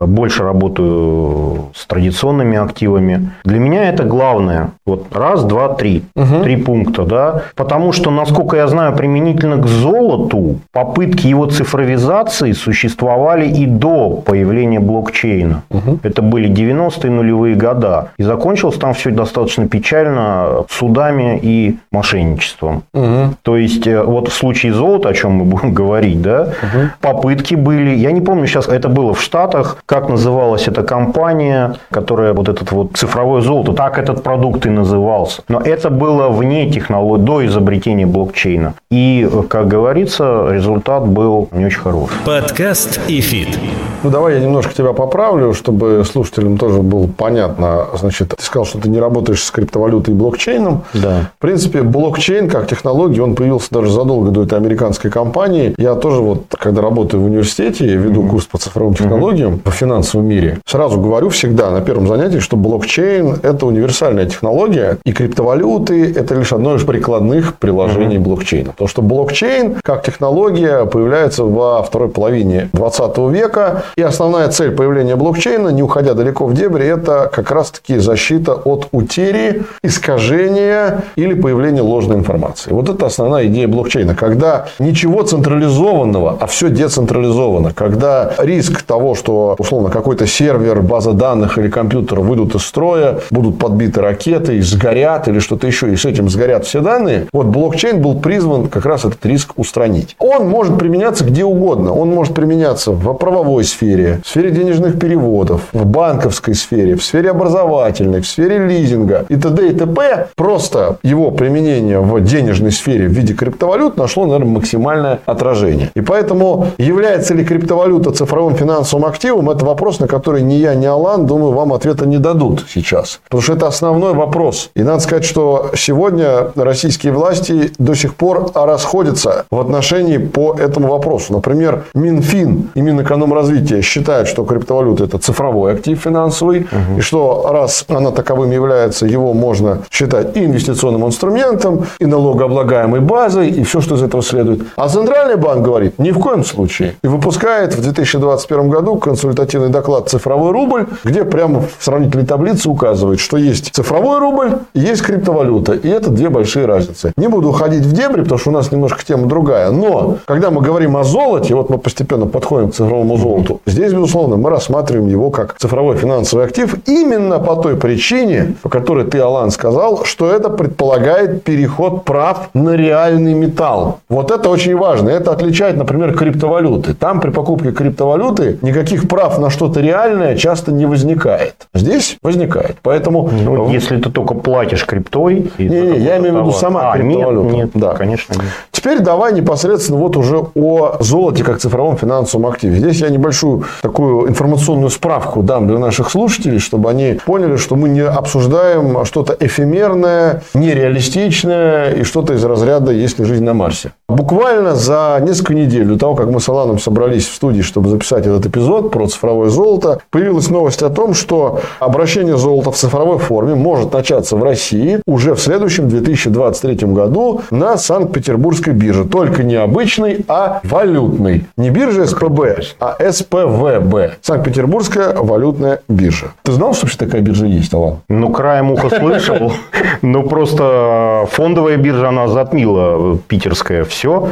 больше 0.05 0.43
работаю 0.43 1.69
с 1.73 1.87
традиционными 1.87 2.57
активами. 2.57 3.31
Для 3.43 3.59
меня 3.59 3.89
это 3.89 4.03
главное. 4.03 4.71
Вот 4.85 5.07
раз, 5.15 5.43
два, 5.43 5.69
три. 5.69 6.03
Угу. 6.15 6.43
Три 6.43 6.57
пункта, 6.57 7.03
да. 7.03 7.41
Потому 7.55 7.91
что, 7.91 8.11
насколько 8.11 8.57
я 8.57 8.67
знаю, 8.67 8.95
применительно 8.95 9.57
к 9.57 9.65
золоту, 9.65 10.59
попытки 10.71 11.27
его 11.27 11.47
цифровизации 11.47 12.51
существовали 12.51 13.47
и 13.47 13.65
до 13.65 14.09
появления 14.11 14.79
блокчейна. 14.79 15.63
Угу. 15.69 15.99
Это 16.03 16.21
были 16.21 16.49
90-е 16.49 17.11
нулевые 17.11 17.55
года. 17.55 18.11
И 18.17 18.23
закончилось 18.23 18.77
там 18.77 18.93
все 18.93 19.09
достаточно 19.09 19.67
печально 19.67 20.65
судами 20.69 21.39
и 21.41 21.77
мошенничеством. 21.91 22.83
Угу. 22.93 23.35
То 23.41 23.57
есть, 23.57 23.87
э, 23.87 24.03
вот 24.03 24.29
в 24.29 24.33
случае 24.33 24.73
золота, 24.73 25.09
о 25.09 25.13
чем 25.13 25.31
мы 25.31 25.45
будем 25.45 25.73
говорить, 25.81 26.21
да, 26.21 26.43
угу. 26.43 26.89
попытки 27.01 27.55
были, 27.55 27.95
я 27.95 28.11
не 28.11 28.21
помню 28.21 28.45
сейчас, 28.45 28.67
это 28.67 28.89
было 28.89 29.13
в 29.13 29.21
Штатах, 29.21 29.77
как 29.87 30.09
называлась 30.09 30.67
эта 30.67 30.83
компания, 30.83 31.77
которая 31.91 32.33
вот 32.33 32.49
этот 32.49 32.71
вот 32.71 32.91
цифровое 32.95 33.41
золото, 33.41 33.71
так 33.71 33.97
этот 33.97 34.21
продукт 34.21 34.65
и 34.65 34.69
назывался. 34.69 35.41
Но 35.47 35.61
это 35.61 35.89
было 35.89 36.27
вне 36.27 36.69
технологии, 36.69 37.23
до 37.23 37.45
изобретения 37.45 38.05
блокчейна. 38.05 38.73
И, 38.91 39.27
как 39.49 39.69
говорится, 39.69 40.49
результат 40.51 41.07
был 41.07 41.47
не 41.53 41.65
очень 41.65 41.79
хороший. 41.79 42.17
Подкаст 42.25 42.99
и 43.07 43.21
фит. 43.21 43.57
Ну, 44.03 44.09
давай 44.09 44.35
я 44.35 44.39
немножко 44.41 44.73
тебя 44.73 44.91
поправлю, 44.91 45.53
чтобы 45.53 46.03
слушателям 46.05 46.57
тоже 46.57 46.81
было 46.81 47.07
понятно. 47.07 47.85
Значит, 47.97 48.35
ты 48.37 48.43
сказал, 48.43 48.65
что 48.65 48.79
ты 48.79 48.89
не 48.89 48.99
работаешь 48.99 49.41
с 49.41 49.49
криптовалютой 49.51 50.13
и 50.13 50.17
блокчейном. 50.17 50.83
Да. 50.93 51.31
В 51.37 51.41
принципе, 51.41 51.81
блокчейн 51.81 52.49
как 52.49 52.67
технология, 52.67 53.23
он 53.23 53.35
появился 53.35 53.69
даже 53.71 53.89
задолго 53.89 54.31
до 54.31 54.43
этой 54.43 54.57
американской 54.57 55.09
компании. 55.09 55.73
Я 55.77 55.95
тоже 55.95 56.21
вот, 56.21 56.43
когда 56.59 56.81
работаю 56.81 57.23
в 57.23 57.25
университете, 57.25 57.87
веду 57.95 58.23
mm-hmm. 58.23 58.29
курс 58.29 58.45
по 58.45 58.57
цифровым 58.57 58.93
технологиям, 58.93 59.53
mm-hmm 59.53 59.76
финансовом 59.77 60.27
мире. 60.27 60.59
Сразу 60.65 60.99
говорю 60.99 61.29
всегда 61.29 61.69
на 61.69 61.81
первом 61.81 62.07
занятии, 62.07 62.39
что 62.39 62.57
блокчейн– 62.57 63.39
это 63.43 63.65
универсальная 63.65 64.25
технология, 64.25 64.97
и 65.05 65.11
криптовалюты– 65.11 66.13
это 66.15 66.35
лишь 66.35 66.51
одно 66.51 66.75
из 66.75 66.83
прикладных 66.83 67.55
приложений 67.55 68.17
mm-hmm. 68.17 68.19
блокчейна. 68.19 68.71
Потому 68.71 68.87
что 68.87 69.01
блокчейн, 69.01 69.75
как 69.83 70.03
технология, 70.03 70.85
появляется 70.85 71.43
во 71.43 71.83
второй 71.83 72.09
половине 72.09 72.69
20 72.73 73.17
века, 73.29 73.83
и 73.95 74.01
основная 74.01 74.49
цель 74.49 74.71
появления 74.71 75.15
блокчейна, 75.15 75.69
не 75.69 75.83
уходя 75.83 76.13
далеко 76.13 76.45
в 76.45 76.53
дебри, 76.53 76.85
это 76.85 77.29
как 77.33 77.51
раз-таки 77.51 77.97
защита 77.97 78.53
от 78.53 78.87
утери, 78.91 79.63
искажения 79.83 81.03
или 81.15 81.33
появления 81.33 81.81
ложной 81.81 82.17
информации. 82.17 82.71
Вот 82.71 82.89
это 82.89 83.05
основная 83.05 83.45
идея 83.47 83.67
блокчейна. 83.67 84.15
Когда 84.15 84.67
ничего 84.79 85.23
централизованного, 85.23 86.37
а 86.39 86.47
все 86.47 86.69
децентрализовано. 86.69 87.73
Когда 87.73 88.33
риск 88.37 88.81
того, 88.81 89.15
что 89.15 89.55
условно, 89.67 89.89
какой-то 89.89 90.25
сервер, 90.25 90.81
база 90.81 91.11
данных 91.11 91.57
или 91.57 91.67
компьютер 91.67 92.21
выйдут 92.21 92.55
из 92.55 92.63
строя, 92.63 93.19
будут 93.31 93.59
подбиты 93.59 93.99
ракеты, 93.99 94.61
сгорят 94.61 95.27
или 95.27 95.39
что-то 95.39 95.67
еще, 95.67 95.91
и 95.91 95.97
с 95.97 96.05
этим 96.05 96.29
сгорят 96.29 96.65
все 96.65 96.79
данные. 96.79 97.27
Вот 97.33 97.47
блокчейн 97.47 98.01
был 98.01 98.19
призван 98.19 98.69
как 98.69 98.85
раз 98.85 99.03
этот 99.03 99.25
риск 99.25 99.53
устранить. 99.57 100.15
Он 100.19 100.47
может 100.47 100.77
применяться 100.79 101.25
где 101.25 101.43
угодно. 101.43 101.93
Он 101.93 102.09
может 102.09 102.33
применяться 102.33 102.91
в 102.91 103.13
правовой 103.13 103.65
сфере, 103.65 104.21
в 104.23 104.29
сфере 104.29 104.51
денежных 104.51 104.97
переводов, 104.99 105.63
в 105.73 105.85
банковской 105.85 106.55
сфере, 106.55 106.95
в 106.95 107.03
сфере 107.03 107.31
образовательной, 107.31 108.21
в 108.21 108.27
сфере 108.27 108.59
лизинга 108.59 109.25
и 109.27 109.35
т.д. 109.35 109.67
и 109.67 109.73
т.п. 109.73 110.27
Просто 110.35 110.97
его 111.03 111.31
применение 111.31 111.99
в 111.99 112.21
денежной 112.21 112.71
сфере 112.71 113.07
в 113.07 113.11
виде 113.11 113.33
криптовалют 113.33 113.97
нашло, 113.97 114.25
наверное, 114.25 114.53
максимальное 114.53 115.19
отражение. 115.25 115.91
И 115.93 116.01
поэтому 116.01 116.67
является 116.77 117.33
ли 117.33 117.43
криптовалюта 117.43 118.11
цифровым 118.11 118.55
финансовым 118.55 119.05
активом, 119.05 119.49
вопрос, 119.63 119.99
на 119.99 120.07
который 120.07 120.41
ни 120.41 120.53
я, 120.53 120.75
ни 120.75 120.85
Алан, 120.85 121.25
думаю, 121.25 121.53
вам 121.53 121.73
ответа 121.73 122.05
не 122.05 122.17
дадут 122.17 122.65
сейчас. 122.69 123.19
Потому 123.25 123.41
что 123.41 123.53
это 123.53 123.67
основной 123.67 124.13
вопрос. 124.13 124.69
И 124.75 124.83
надо 124.83 124.99
сказать, 124.99 125.25
что 125.25 125.71
сегодня 125.75 126.51
российские 126.55 127.13
власти 127.13 127.71
до 127.77 127.95
сих 127.95 128.15
пор 128.15 128.51
расходятся 128.53 129.45
в 129.51 129.59
отношении 129.59 130.17
по 130.17 130.55
этому 130.59 130.87
вопросу. 130.87 131.33
Например, 131.33 131.83
Минфин 131.93 132.69
и 132.75 132.81
Минэкономразвитие 132.81 133.81
считают, 133.81 134.27
что 134.27 134.43
криптовалюта 134.43 135.05
это 135.05 135.17
цифровой 135.17 135.73
актив 135.73 135.99
финансовый, 135.99 136.61
угу. 136.61 136.99
и 136.99 137.01
что 137.01 137.47
раз 137.51 137.85
она 137.87 138.11
таковым 138.11 138.51
является, 138.51 139.05
его 139.05 139.33
можно 139.33 139.79
считать 139.91 140.35
и 140.37 140.45
инвестиционным 140.45 141.05
инструментом, 141.05 141.85
и 141.99 142.05
налогооблагаемой 142.05 143.01
базой, 143.01 143.49
и 143.49 143.63
все, 143.63 143.81
что 143.81 143.95
из 143.95 144.03
этого 144.03 144.23
следует. 144.23 144.61
А 144.75 144.87
Центральный 144.87 145.35
банк 145.35 145.63
говорит, 145.63 145.99
ни 145.99 146.11
в 146.11 146.19
коем 146.19 146.43
случае. 146.43 146.95
И 147.03 147.07
выпускает 147.07 147.75
в 147.75 147.81
2021 147.81 148.69
году 148.69 148.95
консультативный 148.97 149.46
консультативный 149.47 149.69
доклад 149.69 150.09
«Цифровой 150.09 150.51
рубль», 150.51 150.87
где 151.03 151.23
прямо 151.23 151.61
в 151.61 151.83
сравнительной 151.83 152.25
таблице 152.25 152.69
указывает, 152.69 153.19
что 153.19 153.37
есть 153.37 153.73
цифровой 153.73 154.19
рубль 154.19 154.59
и 154.73 154.79
есть 154.79 155.01
криптовалюта. 155.01 155.73
И 155.73 155.87
это 155.87 156.09
две 156.09 156.29
большие 156.29 156.65
разницы. 156.65 157.13
Не 157.17 157.27
буду 157.27 157.49
уходить 157.49 157.83
в 157.83 157.93
дебри, 157.93 158.21
потому 158.21 158.39
что 158.39 158.49
у 158.49 158.53
нас 158.53 158.71
немножко 158.71 159.05
тема 159.05 159.27
другая. 159.27 159.71
Но, 159.71 160.17
когда 160.25 160.51
мы 160.51 160.61
говорим 160.61 160.97
о 160.97 161.03
золоте, 161.03 161.55
вот 161.55 161.69
мы 161.69 161.77
постепенно 161.77 162.25
подходим 162.25 162.71
к 162.71 162.75
цифровому 162.75 163.17
золоту, 163.17 163.61
здесь, 163.65 163.93
безусловно, 163.93 164.35
мы 164.35 164.49
рассматриваем 164.49 165.07
его 165.07 165.29
как 165.31 165.55
цифровой 165.57 165.95
финансовый 165.97 166.45
актив 166.45 166.75
именно 166.85 167.39
по 167.39 167.55
той 167.55 167.75
причине, 167.75 168.55
по 168.61 168.69
которой 168.69 169.05
ты, 169.05 169.19
Алан, 169.19 169.51
сказал, 169.51 170.03
что 170.03 170.29
это 170.29 170.49
предполагает 170.49 171.43
переход 171.43 172.03
прав 172.03 172.49
на 172.53 172.75
реальный 172.75 173.33
металл. 173.33 173.99
Вот 174.09 174.31
это 174.31 174.49
очень 174.49 174.75
важно. 174.75 175.09
Это 175.09 175.31
отличает, 175.31 175.77
например, 175.77 176.17
криптовалюты. 176.17 176.93
Там 176.93 177.19
при 177.21 177.29
покупке 177.29 177.71
криптовалюты 177.71 178.57
никаких 178.61 179.07
прав 179.07 179.36
на 179.37 179.49
что-то 179.49 179.79
реальное 179.81 180.35
часто 180.35 180.71
не 180.71 180.85
возникает. 180.85 181.67
Здесь 181.73 182.17
возникает. 182.21 182.77
Поэтому... 182.81 183.29
Ну, 183.29 183.69
если 183.69 183.97
ты 183.97 184.09
только 184.09 184.33
платишь 184.33 184.85
криптой... 184.85 185.51
Не, 185.57 185.67
не, 185.67 185.99
я 185.99 186.17
имею 186.17 186.35
в 186.35 186.39
виду 186.39 186.51
сама 186.51 186.91
а, 186.91 186.97
криптовалюта. 186.97 187.47
Нет, 187.47 187.55
нет, 187.55 187.69
да. 187.73 187.93
конечно 187.93 188.33
нет. 188.33 188.51
Теперь 188.77 188.99
давай 188.99 189.33
непосредственно 189.33 189.97
вот 189.97 190.15
уже 190.17 190.37
о 190.53 190.97
золоте 190.99 191.43
как 191.43 191.57
цифровом 191.57 191.97
финансовом 191.97 192.45
активе. 192.45 192.77
Здесь 192.77 193.01
я 193.01 193.09
небольшую 193.09 193.63
такую 193.81 194.29
информационную 194.29 194.91
справку 194.91 195.41
дам 195.41 195.67
для 195.67 195.79
наших 195.79 196.11
слушателей, 196.11 196.59
чтобы 196.59 196.91
они 196.91 197.19
поняли, 197.25 197.55
что 197.55 197.75
мы 197.75 197.89
не 197.89 198.01
обсуждаем 198.01 199.03
что-то 199.03 199.35
эфемерное, 199.39 200.43
нереалистичное 200.53 201.93
и 201.93 202.03
что-то 202.03 202.35
из 202.35 202.45
разряда 202.45 202.91
«Есть 202.91 203.17
ли 203.17 203.25
жизнь 203.25 203.43
на 203.43 203.55
Марсе?». 203.55 203.93
Буквально 204.07 204.75
за 204.75 205.19
несколько 205.21 205.55
недель 205.55 205.85
до 205.85 205.97
того, 205.97 206.15
как 206.15 206.27
мы 206.27 206.39
с 206.39 206.47
Аланом 206.47 206.79
собрались 206.79 207.27
в 207.27 207.33
студии, 207.33 207.61
чтобы 207.61 207.89
записать 207.89 208.27
этот 208.27 208.45
эпизод 208.45 208.91
про 208.91 209.07
цифровое 209.07 209.49
золото, 209.49 210.01
появилась 210.11 210.49
новость 210.49 210.83
о 210.83 210.89
том, 210.89 211.15
что 211.15 211.61
обращение 211.79 212.37
золота 212.37 212.71
в 212.71 212.77
цифровой 212.77 213.17
форме 213.17 213.55
может 213.55 213.91
начаться 213.91 214.35
в 214.35 214.43
России 214.43 215.01
уже 215.07 215.33
в 215.33 215.41
следующем 215.41 215.89
2023 215.89 216.87
году 216.87 217.41
на 217.49 217.75
Санкт-Петербургской 217.77 218.66
бирже. 218.73 219.05
Только 219.05 219.43
не 219.43 219.55
обычной, 219.55 220.25
а 220.27 220.61
валютной. 220.63 221.45
Не 221.57 221.69
биржа 221.69 222.05
СПБ, 222.05 222.61
а 222.79 223.11
СПВБ. 223.11 224.17
Санкт-Петербургская 224.21 225.15
валютная 225.15 225.81
биржа. 225.87 226.27
Ты 226.43 226.51
знал, 226.51 226.73
что 226.73 226.85
вообще 226.85 226.97
такая 226.97 227.21
биржа 227.21 227.45
есть, 227.45 227.73
Алан? 227.73 227.99
Ну, 228.09 228.29
краем 228.31 228.71
уха 228.71 228.89
слышал. 228.89 229.53
Ну, 230.01 230.23
просто 230.23 231.27
фондовая 231.31 231.77
биржа, 231.77 232.09
она 232.09 232.27
затмила 232.27 233.17
питерская 233.27 233.83
все. 233.83 234.29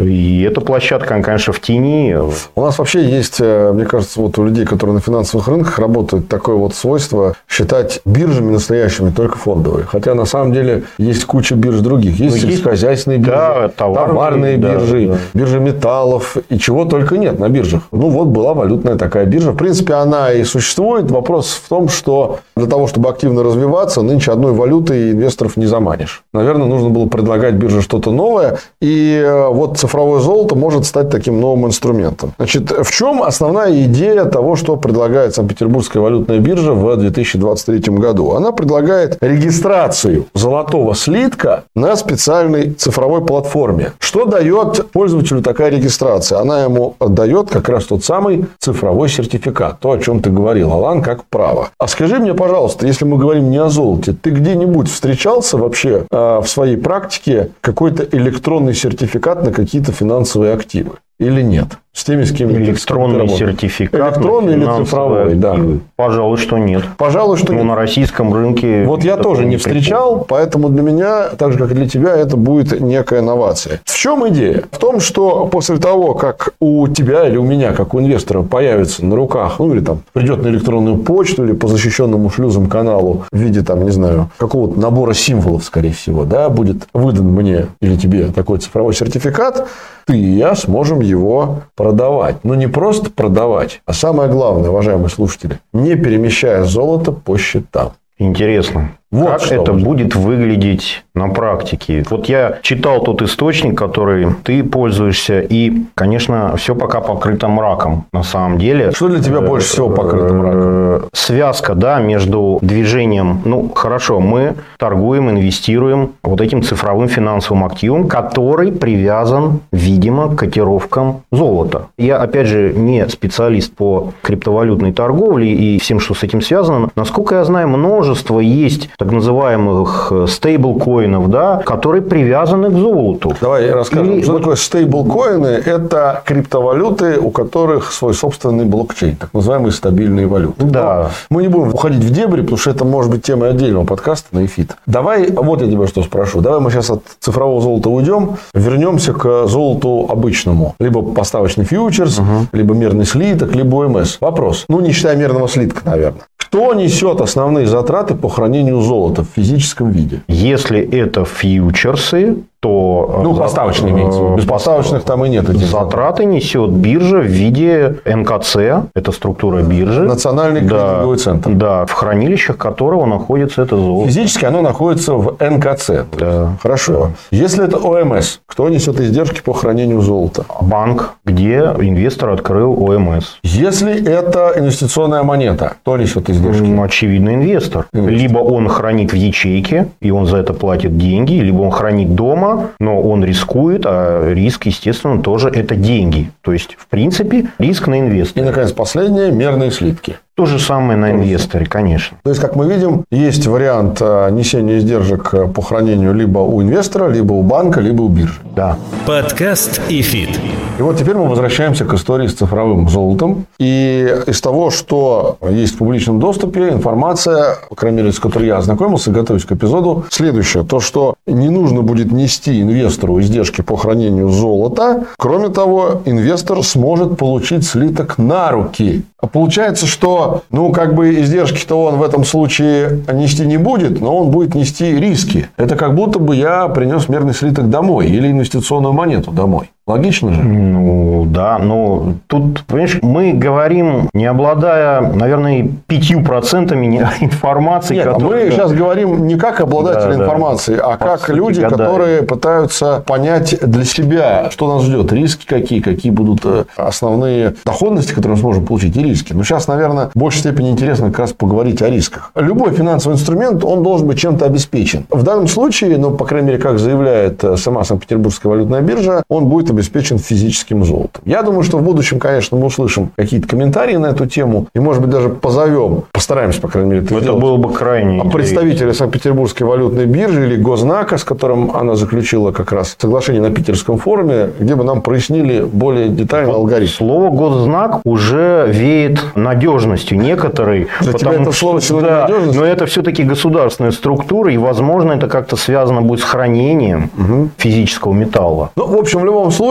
И 0.00 0.42
эта 0.42 0.60
площадка, 0.60 1.20
конечно, 1.20 1.52
в 1.52 1.60
тени. 1.60 2.16
У 2.54 2.60
нас 2.60 2.78
вообще 2.78 3.04
есть, 3.04 3.36
э, 3.40 3.72
мне 3.72 3.84
кажется, 3.84 4.20
вот 4.20 4.38
у 4.38 4.44
людей, 4.44 4.64
которые 4.64 4.94
на 4.94 5.00
финансовых 5.00 5.48
рынках 5.48 5.78
работают, 5.78 6.28
такое 6.28 6.56
вот 6.56 6.74
свойство 6.74 7.34
считать 7.48 8.00
биржами 8.04 8.52
настоящими 8.52 9.10
только 9.10 9.38
фондовые. 9.38 9.86
Хотя 9.86 10.14
на 10.14 10.24
самом 10.24 10.52
деле 10.52 10.84
есть 10.98 11.24
куча 11.24 11.54
бирж 11.54 11.78
других. 11.78 12.18
Есть 12.18 12.42
ну, 12.42 12.50
сельскохозяйственные 12.50 13.18
биржи, 13.18 13.32
да, 13.32 13.63
товарные, 13.68 14.08
товарные 14.08 14.56
биржи, 14.56 15.06
да. 15.08 15.16
биржи 15.34 15.60
металлов 15.60 16.36
и 16.48 16.58
чего 16.58 16.84
только 16.84 17.16
нет 17.18 17.38
на 17.38 17.48
биржах. 17.48 17.82
Ну 17.92 18.08
вот 18.08 18.28
была 18.28 18.54
валютная 18.54 18.96
такая 18.96 19.26
биржа. 19.26 19.52
В 19.52 19.56
принципе, 19.56 19.94
она 19.94 20.32
и 20.32 20.44
существует. 20.44 21.10
Вопрос 21.10 21.60
в 21.64 21.68
том, 21.68 21.88
что 21.88 22.40
для 22.56 22.66
того, 22.66 22.86
чтобы 22.86 23.08
активно 23.08 23.42
развиваться, 23.42 24.02
нынче 24.02 24.32
одной 24.32 24.52
валютой 24.52 25.12
инвесторов 25.12 25.56
не 25.56 25.66
заманишь. 25.66 26.24
Наверное, 26.32 26.66
нужно 26.66 26.90
было 26.90 27.06
предлагать 27.06 27.54
бирже 27.54 27.82
что-то 27.82 28.10
новое. 28.10 28.58
И 28.80 29.20
э, 29.24 29.48
вот 29.48 29.78
цифровое 29.78 30.20
золото 30.20 30.54
может 30.54 30.86
стать 30.86 31.10
таким 31.10 31.40
новым 31.40 31.66
инструментом. 31.66 32.32
Значит, 32.36 32.70
в 32.70 32.90
чем 32.90 33.22
основная 33.22 33.84
идея 33.84 34.24
того, 34.24 34.56
что 34.56 34.76
предлагает 34.76 35.34
Санкт-Петербургская 35.34 36.02
валютная 36.02 36.38
биржа 36.38 36.72
в 36.72 36.96
2023 36.96 37.94
году? 37.94 38.32
Она 38.32 38.52
предлагает 38.52 39.16
регистрацию 39.20 40.26
золотого 40.34 40.94
слитка 40.94 41.64
на 41.74 41.96
специальной 41.96 42.70
цифровой 42.70 43.24
платформе. 43.24 43.53
Что 44.00 44.24
дает 44.24 44.90
пользователю 44.90 45.40
такая 45.40 45.70
регистрация? 45.70 46.40
Она 46.40 46.64
ему 46.64 46.96
дает 46.98 47.50
как 47.50 47.68
раз 47.68 47.84
тот 47.84 48.02
самый 48.02 48.46
цифровой 48.58 49.08
сертификат. 49.08 49.78
То, 49.78 49.92
о 49.92 49.98
чем 49.98 50.20
ты 50.20 50.30
говорил, 50.30 50.72
Алан, 50.72 51.02
как 51.02 51.24
право. 51.26 51.68
А 51.78 51.86
скажи 51.86 52.18
мне, 52.18 52.34
пожалуйста, 52.34 52.86
если 52.86 53.04
мы 53.04 53.16
говорим 53.16 53.50
не 53.50 53.58
о 53.58 53.68
золоте, 53.68 54.12
ты 54.12 54.30
где-нибудь 54.30 54.90
встречался 54.90 55.56
вообще 55.56 56.04
э, 56.10 56.40
в 56.42 56.46
своей 56.46 56.76
практике 56.76 57.50
какой-то 57.60 58.02
электронный 58.10 58.74
сертификат 58.74 59.44
на 59.44 59.52
какие-то 59.52 59.92
финансовые 59.92 60.52
активы? 60.52 60.96
Или 61.18 61.42
нет? 61.42 61.78
С 61.92 62.02
теми, 62.02 62.24
с 62.24 62.32
кем 62.32 62.50
Электронный 62.50 63.28
сертификат. 63.28 64.16
Электронный 64.16 64.54
или 64.54 64.64
цифровой, 64.64 65.36
да. 65.36 65.56
Пожалуй, 65.94 66.38
что 66.38 66.58
нет. 66.58 66.82
Пожалуй, 66.96 67.36
что 67.36 67.52
ну, 67.52 67.58
нет. 67.58 67.68
на 67.68 67.76
российском 67.76 68.34
рынке. 68.34 68.84
Вот 68.84 69.04
я 69.04 69.16
тоже 69.16 69.44
не 69.44 69.56
встречал, 69.56 70.14
прикол. 70.14 70.26
поэтому 70.28 70.70
для 70.70 70.82
меня, 70.82 71.28
так 71.38 71.52
же 71.52 71.58
как 71.58 71.70
и 71.70 71.74
для 71.74 71.88
тебя, 71.88 72.16
это 72.16 72.36
будет 72.36 72.80
некая 72.80 73.22
новация. 73.22 73.80
В 73.84 73.96
чем 73.96 74.28
идея? 74.28 74.64
В 74.72 74.78
том, 74.78 74.98
что 74.98 75.46
после 75.46 75.76
того, 75.76 76.14
как 76.14 76.54
у 76.58 76.88
тебя 76.88 77.28
или 77.28 77.36
у 77.36 77.44
меня, 77.44 77.72
как 77.72 77.94
у 77.94 78.00
инвестора, 78.00 78.42
появится 78.42 79.04
на 79.04 79.14
руках, 79.14 79.60
ну 79.60 79.72
или 79.72 79.80
там 79.80 80.02
придет 80.12 80.42
на 80.42 80.48
электронную 80.48 80.96
почту 80.96 81.44
или 81.44 81.52
по 81.52 81.68
защищенному 81.68 82.28
шлюзам 82.28 82.66
каналу 82.66 83.24
в 83.30 83.38
виде 83.38 83.62
там, 83.62 83.84
не 83.84 83.92
знаю, 83.92 84.30
какого-то 84.36 84.80
набора 84.80 85.14
символов, 85.14 85.62
скорее 85.62 85.92
всего, 85.92 86.24
да, 86.24 86.48
будет 86.48 86.88
выдан 86.92 87.26
мне 87.26 87.66
или 87.80 87.94
тебе 87.94 88.32
такой 88.34 88.58
цифровой 88.58 88.94
сертификат, 88.94 89.68
ты 90.06 90.18
и 90.18 90.36
я 90.36 90.54
сможем 90.54 91.00
его 91.04 91.62
продавать. 91.76 92.44
Но 92.44 92.54
не 92.54 92.66
просто 92.66 93.10
продавать, 93.10 93.82
а 93.86 93.92
самое 93.92 94.30
главное, 94.30 94.70
уважаемые 94.70 95.08
слушатели, 95.08 95.60
не 95.72 95.94
перемещая 95.96 96.64
золото 96.64 97.12
по 97.12 97.36
счетам. 97.38 97.92
Интересно. 98.18 98.90
Вот 99.14 99.40
как 99.40 99.52
это 99.52 99.72
уже. 99.72 99.84
будет 99.84 100.16
выглядеть 100.16 101.04
на 101.14 101.28
практике. 101.28 102.04
Вот 102.10 102.26
я 102.26 102.58
читал 102.62 103.00
тот 103.00 103.22
источник, 103.22 103.78
который 103.78 104.26
ты 104.42 104.64
пользуешься, 104.64 105.40
и, 105.40 105.84
конечно, 105.94 106.56
все 106.56 106.74
пока 106.74 107.00
покрыто 107.00 107.46
мраком 107.46 108.06
на 108.12 108.24
самом 108.24 108.58
деле. 108.58 108.90
Что 108.90 109.08
для 109.08 109.22
тебя 109.22 109.40
больше 109.40 109.68
всего 109.68 109.88
покрыто 109.90 110.34
мраком? 110.34 110.60
Э, 110.60 111.00
связка, 111.12 111.76
да, 111.76 112.00
между 112.00 112.58
движением. 112.62 113.42
Ну, 113.44 113.70
хорошо, 113.72 114.18
мы 114.18 114.54
торгуем, 114.78 115.30
инвестируем 115.30 116.14
вот 116.24 116.40
этим 116.40 116.64
цифровым 116.64 117.06
финансовым 117.08 117.64
активом, 117.64 118.08
который 118.08 118.72
привязан, 118.72 119.60
видимо, 119.70 120.34
к 120.34 120.40
котировкам 120.40 121.22
золота. 121.30 121.86
Я, 121.96 122.16
опять 122.16 122.48
же, 122.48 122.72
не 122.74 123.08
специалист 123.08 123.72
по 123.72 124.12
криптовалютной 124.22 124.92
торговле 124.92 125.52
и 125.52 125.78
всем, 125.78 126.00
что 126.00 126.14
с 126.14 126.24
этим 126.24 126.40
связано. 126.40 126.88
Насколько 126.96 127.36
я 127.36 127.44
знаю, 127.44 127.68
множество 127.68 128.40
есть 128.40 128.90
так 129.04 129.12
называемых 129.12 130.08
э, 130.10 130.26
стейблкоинов, 130.26 131.30
да, 131.30 131.58
которые 131.58 132.00
привязаны 132.00 132.70
к 132.70 132.74
золоту. 132.74 133.34
Давай 133.38 133.70
расскажем, 133.70 134.14
и 134.14 134.22
что 134.22 134.32
вот... 134.32 134.38
такое 134.38 134.56
стейблкоины. 134.56 135.46
Это 135.46 136.22
криптовалюты, 136.24 137.18
у 137.20 137.30
которых 137.30 137.92
свой 137.92 138.14
собственный 138.14 138.64
блокчейн, 138.64 139.16
так 139.16 139.34
называемые 139.34 139.72
стабильные 139.72 140.26
валюты. 140.26 140.64
Да. 140.64 141.10
Но 141.28 141.36
мы 141.36 141.42
не 141.42 141.48
будем 141.48 141.74
уходить 141.74 142.02
в 142.02 142.10
дебри, 142.10 142.40
потому 142.40 142.56
что 142.56 142.70
это 142.70 142.84
может 142.86 143.10
быть 143.10 143.22
тема 143.22 143.48
отдельного 143.48 143.84
подкаста 143.84 144.28
на 144.32 144.46
эфит. 144.46 144.74
Давай, 144.86 145.30
вот 145.30 145.60
я 145.60 145.70
тебя 145.70 145.86
что 145.86 146.02
спрошу. 146.02 146.40
Давай 146.40 146.60
мы 146.60 146.70
сейчас 146.70 146.88
от 146.88 147.02
цифрового 147.20 147.60
золота 147.60 147.90
уйдем, 147.90 148.36
вернемся 148.54 149.12
к 149.12 149.46
золоту 149.46 150.06
обычному. 150.08 150.74
Либо 150.78 151.02
поставочный 151.02 151.64
фьючерс, 151.66 152.20
угу. 152.20 152.46
либо 152.52 152.74
мерный 152.74 153.04
слиток, 153.04 153.54
либо 153.54 153.76
ОМС. 153.76 154.16
Вопрос. 154.22 154.64
Ну, 154.68 154.80
не 154.80 154.92
считая 154.92 155.16
мерного 155.16 155.46
слитка, 155.46 155.82
наверное. 155.84 156.22
Кто 156.54 156.72
несет 156.72 157.20
основные 157.20 157.66
затраты 157.66 158.14
по 158.14 158.28
хранению 158.28 158.80
золота 158.80 158.93
в 159.22 159.28
физическом 159.34 159.90
виде? 159.90 160.20
Если 160.28 160.80
это 160.80 161.24
фьючерсы, 161.24 162.36
то... 162.64 163.16
Э, 163.18 163.22
ну, 163.22 163.34
поставочные 163.34 163.92
имеется. 163.92 164.20
Э, 164.20 164.36
Без 164.36 164.46
поставочных 164.46 165.02
там 165.04 165.22
и 165.26 165.28
нет. 165.28 165.50
Этих 165.50 165.66
затраты 165.66 166.24
несет 166.24 166.70
биржа 166.70 167.18
в 167.18 167.26
виде 167.26 167.96
НКЦ, 168.06 168.56
это 168.94 169.12
структура 169.12 169.60
биржи. 169.60 170.04
Национальный 170.04 170.60
клининговый 170.60 171.18
да, 171.18 171.22
центр. 171.22 171.50
Да, 171.50 171.84
в 171.84 171.92
хранилищах 171.92 172.56
которого 172.56 173.04
находится 173.04 173.60
это 173.60 173.76
золото. 173.76 174.08
Физически 174.08 174.46
оно 174.46 174.62
находится 174.62 175.12
в 175.12 175.36
НКЦ. 175.38 175.90
Да. 176.18 176.56
Хорошо. 176.62 177.10
Да. 177.30 177.36
Если 177.36 177.64
это 177.64 177.76
ОМС, 177.76 178.38
кто 178.46 178.70
несет 178.70 178.98
издержки 178.98 179.42
по 179.42 179.52
хранению 179.52 180.00
золота? 180.00 180.46
Банк, 180.62 181.16
где 181.26 181.58
инвестор 181.80 182.30
открыл 182.30 182.82
ОМС. 182.82 183.36
Если 183.42 184.08
это 184.08 184.54
инвестиционная 184.56 185.22
монета, 185.22 185.74
кто 185.82 185.98
несет 185.98 186.30
издержки? 186.30 186.80
Очевидно, 186.80 187.34
инвестор. 187.34 187.86
инвестор. 187.92 188.18
Либо 188.22 188.38
он 188.38 188.68
хранит 188.68 189.12
в 189.12 189.16
ячейке, 189.16 189.88
и 190.00 190.10
он 190.10 190.24
за 190.24 190.38
это 190.38 190.54
платит 190.54 190.96
деньги, 190.96 191.34
либо 191.34 191.60
он 191.60 191.70
хранит 191.70 192.14
дома, 192.14 192.53
но 192.78 193.00
он 193.00 193.24
рискует, 193.24 193.82
а 193.86 194.32
риск, 194.32 194.66
естественно, 194.66 195.20
тоже 195.20 195.48
это 195.48 195.76
деньги. 195.76 196.30
То 196.42 196.52
есть, 196.52 196.76
в 196.78 196.86
принципе, 196.86 197.48
риск 197.58 197.86
на 197.86 198.00
инвестора. 198.00 198.44
И, 198.44 198.46
наконец, 198.46 198.72
последнее– 198.72 199.30
мерные 199.32 199.70
слитки. 199.70 200.16
То 200.36 200.46
же 200.46 200.58
самое 200.58 200.98
на 200.98 201.12
инвесторе, 201.12 201.64
конечно. 201.64 202.18
То 202.24 202.30
есть, 202.30 202.40
как 202.40 202.56
мы 202.56 202.66
видим, 202.66 203.04
есть 203.12 203.46
вариант 203.46 203.98
а, 204.00 204.28
несения 204.30 204.78
издержек 204.78 205.32
э, 205.32 205.46
по 205.46 205.62
хранению 205.62 206.12
либо 206.12 206.40
у 206.40 206.60
инвестора, 206.60 207.08
либо 207.08 207.34
у 207.34 207.42
банка, 207.42 207.78
либо 207.80 208.02
у 208.02 208.08
биржи. 208.08 208.40
Да. 208.56 208.76
Подкаст 209.06 209.80
«Эфит». 209.88 210.40
И 210.76 210.82
вот 210.82 210.98
теперь 210.98 211.14
мы 211.14 211.28
возвращаемся 211.28 211.84
к 211.84 211.94
истории 211.94 212.26
с 212.26 212.34
цифровым 212.34 212.88
золотом. 212.88 213.46
И 213.60 214.12
из 214.26 214.40
того, 214.40 214.70
что 214.70 215.38
есть 215.48 215.74
в 215.74 215.78
публичном 215.78 216.18
доступе, 216.18 216.70
информация, 216.70 217.58
по 217.68 217.76
крайней 217.76 217.98
мере, 217.98 218.12
с 218.12 218.18
которой 218.18 218.46
я 218.46 218.56
ознакомился, 218.56 219.12
готовясь 219.12 219.44
к 219.44 219.52
эпизоду, 219.52 220.04
следующее. 220.10 220.64
То, 220.64 220.80
что 220.80 221.14
не 221.28 221.48
нужно 221.48 221.82
будет 221.82 222.10
нести 222.10 222.60
инвестору 222.60 223.20
издержки 223.20 223.60
по 223.60 223.76
хранению 223.76 224.30
золота. 224.30 225.04
Кроме 225.16 225.48
того, 225.48 226.02
инвестор 226.06 226.64
сможет 226.64 227.18
получить 227.18 227.64
слиток 227.64 228.18
на 228.18 228.50
руки. 228.50 229.04
А 229.20 229.26
получается, 229.26 229.86
что, 229.86 230.23
ну, 230.50 230.72
как 230.72 230.94
бы 230.94 231.20
издержки-то 231.20 231.74
он 231.84 231.96
в 231.96 232.02
этом 232.02 232.24
случае 232.24 233.04
нести 233.12 233.46
не 233.46 233.56
будет, 233.56 234.00
но 234.00 234.16
он 234.16 234.30
будет 234.30 234.54
нести 234.54 234.98
риски. 234.98 235.48
Это 235.56 235.76
как 235.76 235.94
будто 235.94 236.18
бы 236.18 236.36
я 236.36 236.68
принес 236.68 237.08
мерный 237.08 237.34
слиток 237.34 237.70
домой 237.70 238.08
или 238.08 238.30
инвестиционную 238.30 238.92
монету 238.92 239.30
домой. 239.30 239.70
Логично 239.86 240.32
же? 240.32 240.40
Ну, 240.42 241.26
да. 241.26 241.58
Но 241.58 242.14
тут, 242.26 242.64
понимаешь, 242.64 242.98
мы 243.02 243.34
говорим, 243.34 244.08
не 244.14 244.24
обладая, 244.24 245.12
наверное, 245.12 245.68
пятью 245.86 246.24
процентами 246.24 246.86
информации. 247.20 247.96
Нет, 247.96 248.06
которая... 248.06 248.46
мы 248.46 248.50
сейчас 248.50 248.72
говорим 248.72 249.26
не 249.26 249.36
как 249.36 249.60
обладатели 249.60 250.12
Да, 250.12 250.16
да. 250.16 250.24
информации, 250.24 250.78
а 250.82 250.96
По 250.96 251.06
как 251.06 251.20
сути, 251.20 251.36
люди, 251.36 251.60
гадают. 251.60 251.76
которые 251.82 252.22
пытаются 252.22 253.04
понять 253.06 253.58
для 253.60 253.84
себя, 253.84 254.48
что 254.50 254.74
нас 254.74 254.84
ждет, 254.84 255.12
риски 255.12 255.44
какие, 255.46 255.80
какие 255.80 256.10
будут 256.10 256.40
э, 256.44 256.64
основные 256.78 257.54
доходности, 257.66 258.14
которые 258.14 258.36
мы 258.36 258.40
сможем 258.40 258.64
получить, 258.64 258.96
и 258.96 259.02
риски. 259.02 259.34
Но 259.34 259.44
сейчас, 259.44 259.68
наверное, 259.68 260.08
в 260.14 260.18
большей 260.18 260.38
степени 260.40 260.70
интересно 260.70 261.08
как 261.10 261.18
раз 261.18 261.32
поговорить 261.34 261.82
о 261.82 261.90
рисках. 261.90 262.30
Любой 262.34 262.72
финансовый 262.72 263.14
инструмент, 263.14 263.62
он 263.62 263.82
должен 263.82 264.06
быть 264.06 264.18
чем-то 264.18 264.46
обеспечен. 264.46 265.04
В 265.10 265.24
данном 265.24 265.46
случае, 265.46 265.98
ну, 265.98 266.10
по 266.12 266.24
крайней 266.24 266.46
мере, 266.48 266.58
как 266.58 266.78
заявляет 266.78 267.44
э, 267.44 267.58
сама 267.58 267.84
Санкт-Петербургская 267.84 268.50
валютная 268.50 268.80
биржа, 268.80 269.22
он 269.28 269.44
будет 269.44 269.73
обеспечен 269.74 270.18
физическим 270.18 270.84
золотом. 270.84 271.22
Я 271.24 271.42
думаю, 271.42 271.62
что 271.62 271.78
в 271.78 271.82
будущем, 271.82 272.18
конечно, 272.18 272.56
мы 272.56 272.66
услышим 272.66 273.10
какие-то 273.16 273.48
комментарии 273.48 273.96
на 273.96 274.06
эту 274.06 274.26
тему, 274.26 274.68
и, 274.74 274.80
может 274.80 275.02
быть, 275.02 275.10
даже 275.10 275.28
позовем, 275.28 276.04
постараемся, 276.12 276.60
по 276.60 276.68
крайней 276.68 276.90
мере, 276.90 277.04
это, 277.04 277.16
Это 277.16 277.32
было 277.34 277.56
бы 277.56 277.72
крайне 277.72 278.20
А 278.20 278.24
представителя 278.24 278.92
Санкт-Петербургской 278.92 279.66
валютной 279.66 280.06
биржи 280.06 280.46
или 280.46 280.56
Гознака, 280.56 281.18
с 281.18 281.24
которым 281.24 281.76
она 281.76 281.94
заключила 281.96 282.52
как 282.52 282.72
раз 282.72 282.96
соглашение 282.98 283.42
на 283.42 283.50
Питерском 283.50 283.98
форуме, 283.98 284.50
где 284.58 284.74
бы 284.74 284.84
нам 284.84 285.02
прояснили 285.02 285.62
более 285.62 286.08
детально 286.08 286.54
алгоритм. 286.54 286.92
Слово 286.92 287.30
госзнак 287.30 288.00
уже 288.04 288.66
веет 288.68 289.20
надежностью 289.34 290.18
некоторой. 290.18 290.88
Для 291.00 291.12
тебя 291.12 291.32
это 291.32 291.52
слово 291.52 291.80
сегодня 291.80 292.08
да, 292.08 292.20
надежность? 292.22 292.58
Но 292.58 292.64
это 292.64 292.86
все-таки 292.86 293.22
государственная 293.22 293.90
структура, 293.90 294.52
и, 294.52 294.56
возможно, 294.56 295.12
это 295.12 295.28
как-то 295.28 295.56
связано 295.56 296.02
будет 296.02 296.20
с 296.20 296.24
хранением 296.24 297.10
физического 297.56 298.12
металла. 298.12 298.70
Ну, 298.76 298.86
в 298.86 298.96
общем, 298.96 299.20
в 299.20 299.24
любом 299.24 299.50
случае, 299.50 299.63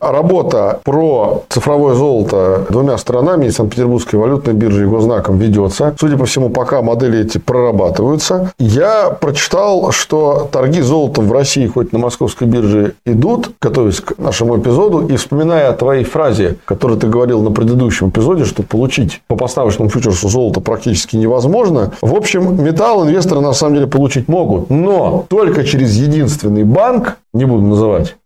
работа 0.00 0.80
про 0.84 1.44
цифровое 1.48 1.94
золото 1.94 2.66
двумя 2.68 2.98
сторонами, 2.98 3.48
Санкт-Петербургской 3.48 4.18
валютной 4.18 4.54
биржей 4.54 4.84
и 4.84 4.86
Гознаком 4.86 5.38
ведется. 5.38 5.94
Судя 5.98 6.16
по 6.16 6.26
всему, 6.26 6.50
пока 6.50 6.82
модели 6.82 7.20
эти 7.20 7.38
прорабатываются. 7.38 8.52
Я 8.58 9.10
прочитал, 9.10 9.92
что 9.92 10.48
торги 10.50 10.80
золотом 10.80 11.28
в 11.28 11.32
России, 11.32 11.66
хоть 11.66 11.92
на 11.92 11.98
московской 11.98 12.46
бирже, 12.46 12.94
идут, 13.04 13.50
готовясь 13.60 14.00
к 14.00 14.18
нашему 14.18 14.58
эпизоду, 14.58 15.06
и 15.06 15.16
вспоминая 15.16 15.70
о 15.70 15.72
твоей 15.72 16.04
фразе, 16.04 16.56
которую 16.64 16.98
ты 16.98 17.06
говорил 17.06 17.42
на 17.42 17.50
предыдущем 17.50 18.10
эпизоде, 18.10 18.44
что 18.44 18.62
получить 18.62 19.22
по 19.26 19.36
поставочному 19.36 19.90
фьючерсу 19.90 20.28
золото 20.28 20.60
практически 20.60 21.16
невозможно. 21.16 21.92
В 22.00 22.14
общем, 22.14 22.62
металл 22.62 23.04
инвесторы 23.04 23.40
на 23.40 23.52
самом 23.52 23.74
деле 23.74 23.86
получить 23.86 24.28
могут, 24.28 24.70
но 24.70 25.24
только 25.28 25.64
через 25.64 25.94
единственный 25.96 26.64
банк, 26.64 27.18
не 27.32 27.46
буду 27.46 27.62
называть, 27.62 28.16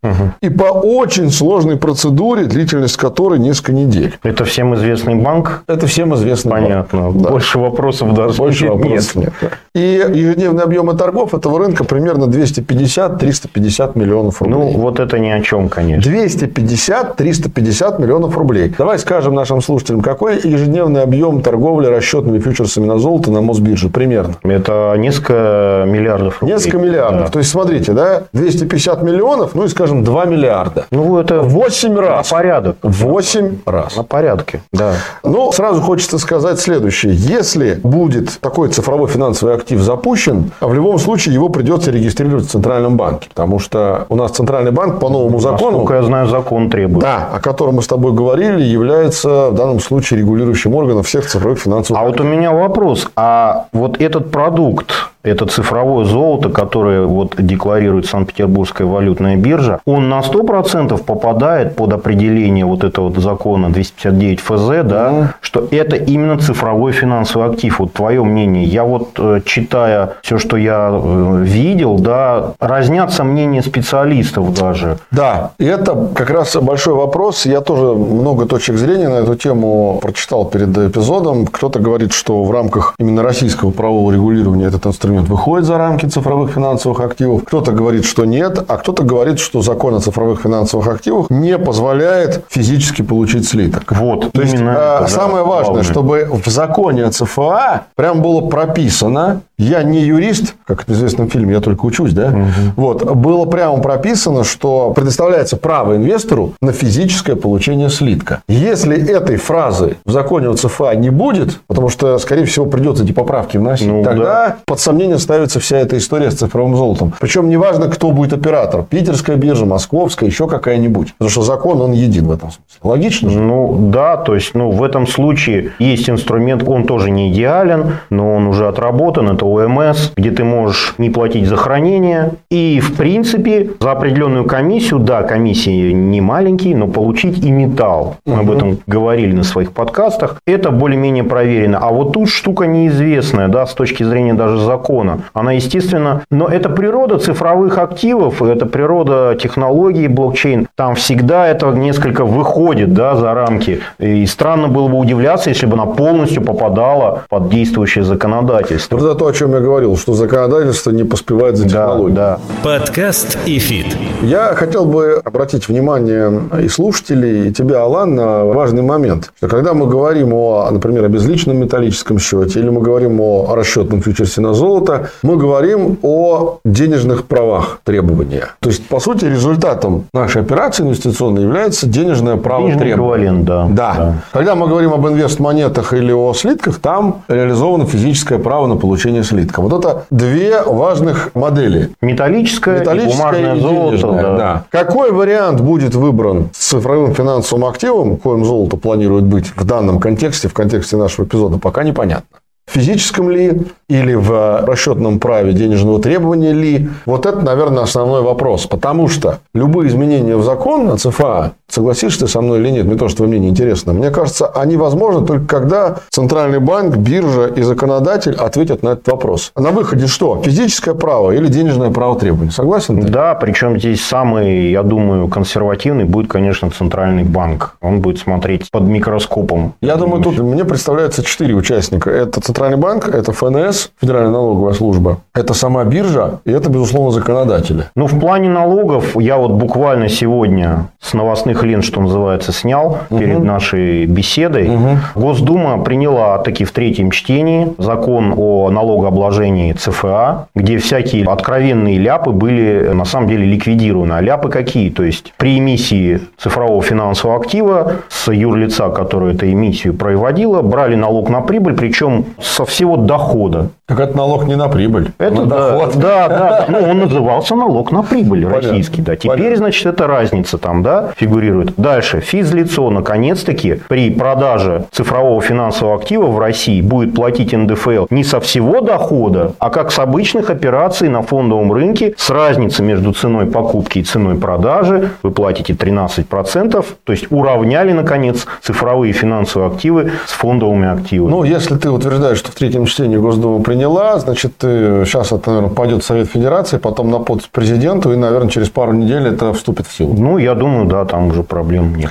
и 0.40 0.50
по 0.50 0.64
очень 1.06 1.30
сложной 1.30 1.76
процедуре, 1.76 2.44
длительность 2.44 2.96
которой 2.96 3.38
несколько 3.38 3.72
недель. 3.72 4.18
Это 4.22 4.44
всем 4.44 4.74
известный 4.74 5.14
банк? 5.14 5.62
Это 5.68 5.86
всем 5.86 6.14
известно. 6.14 6.50
Понятно. 6.50 7.12
Да. 7.12 7.30
Больше 7.30 7.58
вопросов 7.58 8.12
даже 8.14 8.36
Больше 8.38 8.64
нет. 8.64 8.72
вопросов 8.74 9.14
нет. 9.16 9.32
И 9.74 10.02
ежедневные 10.14 10.64
объемы 10.64 10.94
торгов 10.94 11.34
этого 11.34 11.58
рынка 11.58 11.84
примерно 11.84 12.24
250-350 12.24 13.98
миллионов 13.98 14.42
рублей. 14.42 14.56
Ну, 14.56 14.70
вот 14.80 14.98
это 15.00 15.18
ни 15.18 15.28
о 15.28 15.40
чем, 15.40 15.68
конечно. 15.68 16.10
250-350 16.10 18.00
миллионов 18.00 18.36
рублей. 18.36 18.74
Давай 18.76 18.98
скажем 18.98 19.34
нашим 19.34 19.62
слушателям, 19.62 20.00
какой 20.00 20.40
ежедневный 20.42 21.02
объем 21.02 21.40
торговли 21.40 21.86
расчетными 21.86 22.38
фьючерсами 22.40 22.86
на 22.86 22.98
золото 22.98 23.30
на 23.30 23.40
Мосбирже 23.40 23.88
примерно? 23.88 24.34
Это 24.42 24.94
несколько 24.98 25.84
миллиардов 25.86 26.40
рублей. 26.40 26.54
Несколько 26.54 26.78
миллиардов. 26.78 27.26
Да. 27.26 27.30
То 27.30 27.38
есть, 27.38 27.50
смотрите, 27.50 27.92
да, 27.92 28.24
250 28.32 29.02
миллионов, 29.02 29.54
ну 29.54 29.64
и, 29.64 29.68
скажем, 29.68 30.02
2 30.04 30.24
миллиарда. 30.24 30.86
Ну, 30.96 31.18
это 31.18 31.40
8 31.42 31.92
на 31.92 32.00
раз. 32.00 32.30
порядок. 32.30 32.76
8 32.82 33.58
раз. 33.66 33.96
На 33.96 34.02
порядке, 34.02 34.60
да. 34.72 34.94
Ну, 35.22 35.52
сразу 35.52 35.80
хочется 35.82 36.18
сказать 36.18 36.58
следующее. 36.58 37.14
Если 37.14 37.78
будет 37.82 38.38
такой 38.40 38.68
цифровой 38.70 39.08
финансовый 39.08 39.54
актив 39.54 39.80
запущен, 39.80 40.50
в 40.60 40.72
любом 40.72 40.98
случае 40.98 41.34
его 41.34 41.48
придется 41.48 41.90
регистрировать 41.90 42.46
в 42.46 42.50
Центральном 42.50 42.96
банке. 42.96 43.28
Потому 43.28 43.58
что 43.58 44.06
у 44.08 44.16
нас 44.16 44.32
Центральный 44.32 44.70
банк 44.72 44.98
по 45.00 45.08
новому 45.08 45.38
закону, 45.38 45.78
Насколько 45.78 45.94
я 45.94 46.02
знаю, 46.02 46.26
закон 46.28 46.70
требует. 46.70 47.00
да, 47.00 47.28
о 47.34 47.40
котором 47.40 47.76
мы 47.76 47.82
с 47.82 47.86
тобой 47.86 48.12
говорили, 48.12 48.62
является 48.62 49.50
в 49.50 49.54
данном 49.54 49.80
случае 49.80 50.20
регулирующим 50.20 50.74
органом 50.74 51.02
всех 51.02 51.26
цифровых 51.26 51.58
финансовых 51.58 52.00
А 52.00 52.04
вот 52.06 52.20
у 52.20 52.24
меня 52.24 52.52
вопрос. 52.52 53.08
А 53.16 53.66
вот 53.72 54.00
этот 54.00 54.30
продукт, 54.30 54.92
это 55.26 55.46
цифровое 55.46 56.04
золото, 56.04 56.50
которое 56.50 57.04
вот 57.04 57.34
декларирует 57.38 58.06
Санкт-Петербургская 58.06 58.86
валютная 58.86 59.36
биржа, 59.36 59.80
он 59.84 60.08
на 60.08 60.20
100% 60.20 61.02
попадает 61.02 61.76
под 61.76 61.92
определение 61.92 62.64
вот 62.64 62.84
этого 62.84 63.12
закона 63.20 63.70
259 63.70 64.40
ФЗ, 64.40 64.68
да, 64.84 65.34
что 65.40 65.66
это 65.70 65.96
именно 65.96 66.38
цифровой 66.38 66.92
финансовый 66.92 67.48
актив. 67.48 67.78
Вот 67.78 67.92
твое 67.92 68.22
мнение. 68.22 68.64
Я 68.64 68.84
вот, 68.84 69.10
э, 69.18 69.40
читая 69.44 70.14
все, 70.22 70.38
что 70.38 70.56
я 70.56 70.90
э, 70.92 71.42
видел, 71.42 71.98
да, 71.98 72.54
разнятся 72.60 73.24
мнения 73.24 73.62
специалистов 73.62 74.54
даже. 74.54 74.98
Да, 75.10 75.52
и 75.58 75.64
это 75.64 76.08
как 76.14 76.30
раз 76.30 76.56
большой 76.56 76.94
вопрос. 76.94 77.46
Я 77.46 77.60
тоже 77.60 77.94
много 77.96 78.46
точек 78.46 78.76
зрения 78.76 79.08
на 79.08 79.16
эту 79.16 79.34
тему 79.34 79.98
прочитал 80.02 80.44
перед 80.44 80.76
эпизодом. 80.76 81.46
Кто-то 81.46 81.80
говорит, 81.80 82.12
что 82.12 82.44
в 82.44 82.50
рамках 82.50 82.94
именно 82.98 83.22
российского 83.22 83.70
правового 83.70 84.12
регулирования 84.12 84.66
этот 84.66 84.86
инструмент 84.86 85.15
выходит 85.22 85.66
за 85.66 85.78
рамки 85.78 86.06
цифровых 86.06 86.52
финансовых 86.52 87.00
активов. 87.00 87.44
Кто-то 87.44 87.72
говорит, 87.72 88.04
что 88.04 88.24
нет, 88.24 88.64
а 88.68 88.76
кто-то 88.76 89.02
говорит, 89.02 89.38
что 89.38 89.62
закон 89.62 89.94
о 89.94 90.00
цифровых 90.00 90.40
финансовых 90.40 90.88
активах 90.88 91.30
не 91.30 91.58
позволяет 91.58 92.44
физически 92.48 93.02
получить 93.02 93.48
слиток. 93.48 93.92
Вот, 93.92 94.32
То 94.32 94.42
есть, 94.42 94.54
именно 94.54 94.70
э, 94.70 94.72
это, 94.72 94.98
да, 95.00 95.08
самое 95.08 95.44
важное, 95.44 95.82
главное. 95.82 95.82
чтобы 95.82 96.28
в 96.44 96.48
законе 96.48 97.04
о 97.04 97.10
ЦФА 97.10 97.86
прям 97.94 98.22
было 98.22 98.42
прописано, 98.48 99.42
я 99.58 99.82
не 99.82 100.00
юрист, 100.02 100.54
как 100.66 100.86
в 100.86 100.92
известном 100.92 101.30
фильме, 101.30 101.54
я 101.54 101.60
только 101.60 101.84
учусь, 101.84 102.12
да? 102.12 102.34
Вот, 102.76 103.04
было 103.16 103.46
прямо 103.46 103.78
прописано, 103.78 104.44
что 104.44 104.92
предоставляется 104.94 105.56
право 105.56 105.96
инвестору 105.96 106.52
на 106.60 106.72
физическое 106.72 107.36
получение 107.36 107.88
слитка. 107.88 108.42
Если 108.48 108.96
этой 109.10 109.36
фразы 109.36 109.96
в 110.04 110.10
законе 110.10 110.48
о 110.48 110.54
ЦФА 110.54 110.94
не 110.96 111.10
будет, 111.10 111.60
потому 111.66 111.88
что, 111.88 112.18
скорее 112.18 112.44
всего, 112.44 112.66
придется 112.66 113.04
эти 113.04 113.12
поправки 113.12 113.56
вносить, 113.56 113.88
Ну, 113.88 114.02
тогда 114.04 114.56
под 114.66 114.80
сомнение 114.80 115.18
ставится 115.18 115.60
вся 115.60 115.78
эта 115.78 115.96
история 115.96 116.30
с 116.30 116.34
цифровым 116.34 116.76
золотом. 116.76 117.14
Причем 117.18 117.48
неважно, 117.48 117.88
кто 117.88 118.10
будет 118.10 118.32
оператор. 118.32 118.82
Питерская 118.82 119.36
биржа, 119.36 119.64
московская, 119.64 120.26
еще 120.26 120.48
какая-нибудь. 120.48 121.14
Потому 121.14 121.30
что 121.30 121.42
закон, 121.42 121.80
он 121.80 121.92
един 121.92 122.26
в 122.26 122.32
этом 122.32 122.50
смысле. 122.50 122.80
Логично 122.82 123.30
же? 123.30 123.40
Ну 123.40 123.90
да, 123.90 124.16
то 124.16 124.34
есть 124.34 124.54
ну, 124.54 124.70
в 124.70 124.82
этом 124.82 125.06
случае 125.06 125.72
есть 125.78 126.10
инструмент, 126.10 126.62
он 126.66 126.84
тоже 126.84 127.10
не 127.10 127.32
идеален, 127.32 127.98
но 128.10 128.34
он 128.34 128.46
уже 128.46 128.68
отработан, 128.68 129.30
это 129.30 129.45
ОМС, 129.46 130.12
где 130.16 130.30
ты 130.30 130.44
можешь 130.44 130.94
не 130.98 131.10
платить 131.10 131.46
за 131.46 131.56
хранение. 131.56 132.32
И 132.50 132.80
в 132.80 132.96
принципе 132.96 133.70
за 133.80 133.92
определенную 133.92 134.44
комиссию, 134.44 135.00
да, 135.00 135.22
комиссии 135.22 135.92
не 135.92 136.20
маленькие, 136.20 136.76
но 136.76 136.88
получить 136.88 137.44
и 137.44 137.50
металл. 137.50 138.16
Мы 138.26 138.40
об 138.40 138.50
этом 138.50 138.78
говорили 138.86 139.32
на 139.32 139.44
своих 139.44 139.72
подкастах. 139.72 140.36
Это 140.46 140.70
более-менее 140.70 141.24
проверено. 141.24 141.78
А 141.78 141.90
вот 141.90 142.12
тут 142.12 142.28
штука 142.28 142.66
неизвестная, 142.66 143.48
да, 143.48 143.66
с 143.66 143.74
точки 143.74 144.02
зрения 144.02 144.34
даже 144.34 144.58
закона. 144.58 145.20
Она, 145.32 145.52
естественно, 145.52 146.22
но 146.30 146.48
это 146.48 146.68
природа 146.68 147.18
цифровых 147.18 147.78
активов, 147.78 148.42
это 148.42 148.66
природа 148.66 149.36
технологий 149.40 150.08
блокчейн. 150.08 150.68
Там 150.74 150.94
всегда 150.94 151.46
это 151.46 151.70
несколько 151.72 152.24
выходит 152.24 152.92
да, 152.92 153.16
за 153.16 153.34
рамки. 153.34 153.80
И 153.98 154.26
странно 154.26 154.68
было 154.68 154.88
бы 154.88 154.98
удивляться, 154.98 155.50
если 155.50 155.66
бы 155.66 155.74
она 155.74 155.86
полностью 155.86 156.42
попадала 156.42 157.24
под 157.28 157.48
действующее 157.48 158.04
законодательство. 158.04 158.96
Вот 158.96 159.06
это 159.06 159.14
то, 159.14 159.32
чем 159.36 159.52
я 159.52 159.60
говорил, 159.60 159.96
что 159.96 160.14
законодательство 160.14 160.90
не 160.90 161.04
поспевает 161.04 161.56
за 161.56 161.64
Да, 161.64 161.68
технологией. 161.68 162.16
да. 162.16 162.38
Подкаст 162.62 163.38
«Эфит». 163.46 163.86
Я 164.22 164.54
хотел 164.54 164.86
бы 164.86 165.20
обратить 165.24 165.68
внимание 165.68 166.40
и 166.62 166.68
слушателей, 166.68 167.48
и 167.48 167.52
тебя, 167.52 167.82
Алан, 167.82 168.14
на 168.14 168.44
важный 168.44 168.82
момент. 168.82 169.30
Что 169.36 169.48
когда 169.48 169.74
мы 169.74 169.86
говорим 169.86 170.32
о, 170.32 170.68
например, 170.70 171.04
о 171.04 171.08
безличном 171.08 171.58
металлическом 171.58 172.18
счете, 172.18 172.60
или 172.60 172.70
мы 172.70 172.80
говорим 172.80 173.20
о 173.20 173.54
расчетном 173.54 174.00
фьючерсе 174.02 174.40
на 174.40 174.54
золото, 174.54 175.10
мы 175.22 175.36
говорим 175.36 175.98
о 176.02 176.58
денежных 176.64 177.26
правах 177.26 177.80
требования. 177.84 178.48
То 178.60 178.70
есть, 178.70 178.86
по 178.88 179.00
сути, 179.00 179.26
результатом 179.26 180.04
нашей 180.14 180.42
операции 180.42 180.82
инвестиционной 180.84 181.42
является 181.42 181.86
денежное 181.86 182.36
право 182.36 182.68
Денежный 182.68 182.80
требования. 182.92 183.26
эквивалент, 183.26 183.44
да. 183.44 183.66
Да. 183.70 184.14
Когда 184.32 184.54
мы 184.54 184.66
говорим 184.68 184.92
об 184.94 185.06
инвестмонетах 185.06 185.92
или 185.92 186.12
о 186.12 186.32
слитках, 186.34 186.78
там 186.78 187.22
реализовано 187.28 187.84
физическое 187.86 188.38
право 188.38 188.66
на 188.66 188.76
получение 188.76 189.22
слитка. 189.26 189.60
Вот 189.60 189.72
это 189.84 190.06
две 190.10 190.62
важных 190.62 191.30
модели. 191.34 191.90
Металлическое, 192.00 192.78
и 192.78 192.80
Металлическое 192.80 193.54
бумажное 193.54 193.56
и 193.56 193.60
золото. 193.60 194.22
да. 194.22 194.36
да. 194.36 194.64
Какой 194.70 195.12
вариант 195.12 195.60
будет 195.60 195.94
выбран 195.94 196.48
с 196.52 196.68
цифровым 196.68 197.14
финансовым 197.14 197.64
активом, 197.66 198.16
коим 198.16 198.44
золото 198.44 198.76
планирует 198.76 199.24
быть 199.24 199.52
в 199.54 199.64
данном 199.64 200.00
контексте, 200.00 200.48
в 200.48 200.54
контексте 200.54 200.96
нашего 200.96 201.26
эпизода, 201.26 201.58
пока 201.58 201.84
непонятно. 201.84 202.38
Физическом 202.66 203.30
ли 203.30 203.62
или 203.88 204.14
в 204.14 204.64
расчетном 204.66 205.18
праве 205.20 205.52
денежного 205.52 206.00
требования 206.00 206.52
ли? 206.52 206.88
Вот 207.06 207.26
это, 207.26 207.40
наверное, 207.40 207.84
основной 207.84 208.22
вопрос. 208.22 208.66
Потому 208.66 209.08
что 209.08 209.38
любые 209.54 209.88
изменения 209.88 210.36
в 210.36 210.44
закон 210.44 210.86
на 210.86 210.96
ЦФА, 210.96 211.52
согласишься 211.68 212.20
ты 212.20 212.28
со 212.28 212.40
мной 212.40 212.60
или 212.60 212.70
нет, 212.70 212.86
мне 212.86 212.96
тоже 212.96 213.16
твое 213.16 213.28
мнение 213.28 213.50
интересно, 213.50 213.92
мне 213.92 214.10
кажется, 214.10 214.46
они 214.46 214.76
возможны 214.76 215.26
только 215.26 215.46
когда 215.46 215.96
Центральный 216.10 216.58
банк, 216.60 216.96
биржа 216.96 217.46
и 217.46 217.62
законодатель 217.62 218.34
ответят 218.34 218.82
на 218.82 218.90
этот 218.90 219.08
вопрос. 219.08 219.52
На 219.56 219.70
выходе 219.70 220.06
что? 220.06 220.42
Физическое 220.44 220.94
право 220.94 221.30
или 221.30 221.48
денежное 221.48 221.90
право 221.90 222.18
требования? 222.18 222.50
Согласен? 222.50 223.02
Ты? 223.02 223.08
Да, 223.08 223.34
причем 223.34 223.78
здесь 223.78 224.04
самый, 224.04 224.70
я 224.70 224.82
думаю, 224.82 225.28
консервативный 225.28 226.04
будет, 226.04 226.30
конечно, 226.30 226.70
Центральный 226.70 227.24
банк. 227.24 227.76
Он 227.80 228.00
будет 228.00 228.18
смотреть 228.18 228.70
под 228.70 228.84
микроскопом. 228.84 229.74
Я 229.80 229.96
думаю, 229.96 230.22
тут 230.22 230.38
мне 230.38 230.64
представляется 230.64 231.22
четыре 231.22 231.54
участника. 231.54 232.10
Это 232.10 232.40
Центральный 232.56 232.78
банк, 232.78 233.08
это 233.10 233.32
ФНС, 233.32 233.90
Федеральная 234.00 234.30
налоговая 234.30 234.72
служба, 234.72 235.18
это 235.34 235.52
сама 235.52 235.84
биржа 235.84 236.40
и 236.46 236.50
это, 236.50 236.70
безусловно, 236.70 237.10
законодатели. 237.10 237.84
Ну, 237.94 238.06
в 238.06 238.18
плане 238.18 238.48
налогов 238.48 239.14
я 239.20 239.36
вот 239.36 239.50
буквально 239.50 240.08
сегодня 240.08 240.88
с 240.98 241.12
новостных 241.12 241.62
лент, 241.64 241.84
что 241.84 242.00
называется, 242.00 242.52
снял 242.52 243.00
угу. 243.10 243.18
перед 243.18 243.42
нашей 243.42 244.06
беседой. 244.06 244.70
Угу. 244.74 244.88
Госдума 245.16 245.84
приняла 245.84 246.38
таки 246.38 246.64
в 246.64 246.72
третьем 246.72 247.10
чтении 247.10 247.74
закон 247.76 248.32
о 248.34 248.70
налогообложении 248.70 249.74
ЦФА, 249.74 250.48
где 250.54 250.78
всякие 250.78 251.26
откровенные 251.26 251.98
ляпы 251.98 252.30
были 252.30 252.88
на 252.94 253.04
самом 253.04 253.28
деле 253.28 253.44
ликвидированы. 253.44 254.14
А 254.14 254.22
ляпы 254.22 254.48
какие? 254.48 254.88
То 254.88 255.02
есть 255.02 255.34
при 255.36 255.58
эмиссии 255.58 256.22
цифрового 256.38 256.80
финансового 256.80 257.38
актива 257.38 257.96
с 258.08 258.32
юрлица, 258.32 258.88
которое 258.88 259.34
эту 259.34 259.46
эмиссию 259.46 259.92
проводило, 259.92 260.62
брали 260.62 260.94
налог 260.94 261.28
на 261.28 261.42
прибыль, 261.42 261.74
причем 261.74 262.24
со 262.46 262.64
всего 262.64 262.96
дохода. 262.96 263.70
Так 263.86 264.00
это 264.00 264.16
налог 264.16 264.46
не 264.46 264.56
на 264.56 264.68
прибыль. 264.68 265.12
Это 265.18 265.34
на 265.34 265.46
да, 265.46 265.70
доход. 265.70 265.96
да, 265.96 266.28
да. 266.28 266.64
Ну, 266.68 266.90
он 266.90 266.98
назывался 266.98 267.54
налог 267.54 267.92
на 267.92 268.02
прибыль 268.02 268.44
Понятно. 268.44 268.68
российский. 268.68 269.00
Да. 269.00 269.14
Теперь, 269.14 269.36
Понятно. 269.36 269.56
значит, 269.56 269.86
эта 269.86 270.06
разница 270.08 270.58
там, 270.58 270.82
да, 270.82 271.12
фигурирует. 271.16 271.74
Дальше. 271.76 272.20
Физлицо, 272.20 272.90
наконец-таки, 272.90 273.80
при 273.88 274.10
продаже 274.10 274.86
цифрового 274.90 275.40
финансового 275.40 275.96
актива 275.96 276.26
в 276.26 276.38
России 276.38 276.80
будет 276.80 277.14
платить 277.14 277.52
НДФЛ 277.52 278.06
не 278.10 278.24
со 278.24 278.40
всего 278.40 278.80
дохода, 278.80 279.52
а 279.60 279.70
как 279.70 279.92
с 279.92 279.98
обычных 280.00 280.50
операций 280.50 281.08
на 281.08 281.22
фондовом 281.22 281.72
рынке 281.72 282.14
с 282.16 282.28
разницей 282.30 282.84
между 282.84 283.12
ценой 283.12 283.46
покупки 283.46 284.00
и 284.00 284.02
ценой 284.02 284.34
продажи. 284.36 285.10
Вы 285.22 285.30
платите 285.30 285.74
13%. 285.74 286.84
То 287.04 287.12
есть, 287.12 287.26
уравняли, 287.30 287.92
наконец, 287.92 288.46
цифровые 288.62 289.12
финансовые 289.12 289.70
активы 289.70 290.12
с 290.26 290.32
фондовыми 290.32 290.88
активами. 290.88 291.30
Ну, 291.30 291.44
если 291.44 291.76
ты 291.76 291.88
утверждаешь, 291.90 292.35
что 292.36 292.52
в 292.52 292.54
третьем 292.54 292.86
чтении 292.86 293.16
Госдума 293.16 293.62
приняла, 293.62 294.18
значит, 294.18 294.52
сейчас 294.60 295.32
это, 295.32 295.50
наверное, 295.50 295.74
пойдет 295.74 296.02
в 296.02 296.06
Совет 296.06 296.28
Федерации, 296.28 296.78
потом 296.78 297.10
на 297.10 297.18
подпись 297.18 297.48
президенту, 297.50 298.12
и, 298.12 298.16
наверное, 298.16 298.50
через 298.50 298.70
пару 298.70 298.92
недель 298.92 299.28
это 299.28 299.52
вступит 299.52 299.86
в 299.86 299.96
силу. 299.96 300.14
Ну, 300.14 300.38
я 300.38 300.54
думаю, 300.54 300.86
да, 300.86 301.04
там 301.04 301.28
уже 301.28 301.42
проблем 301.42 301.94
нет. 301.94 302.10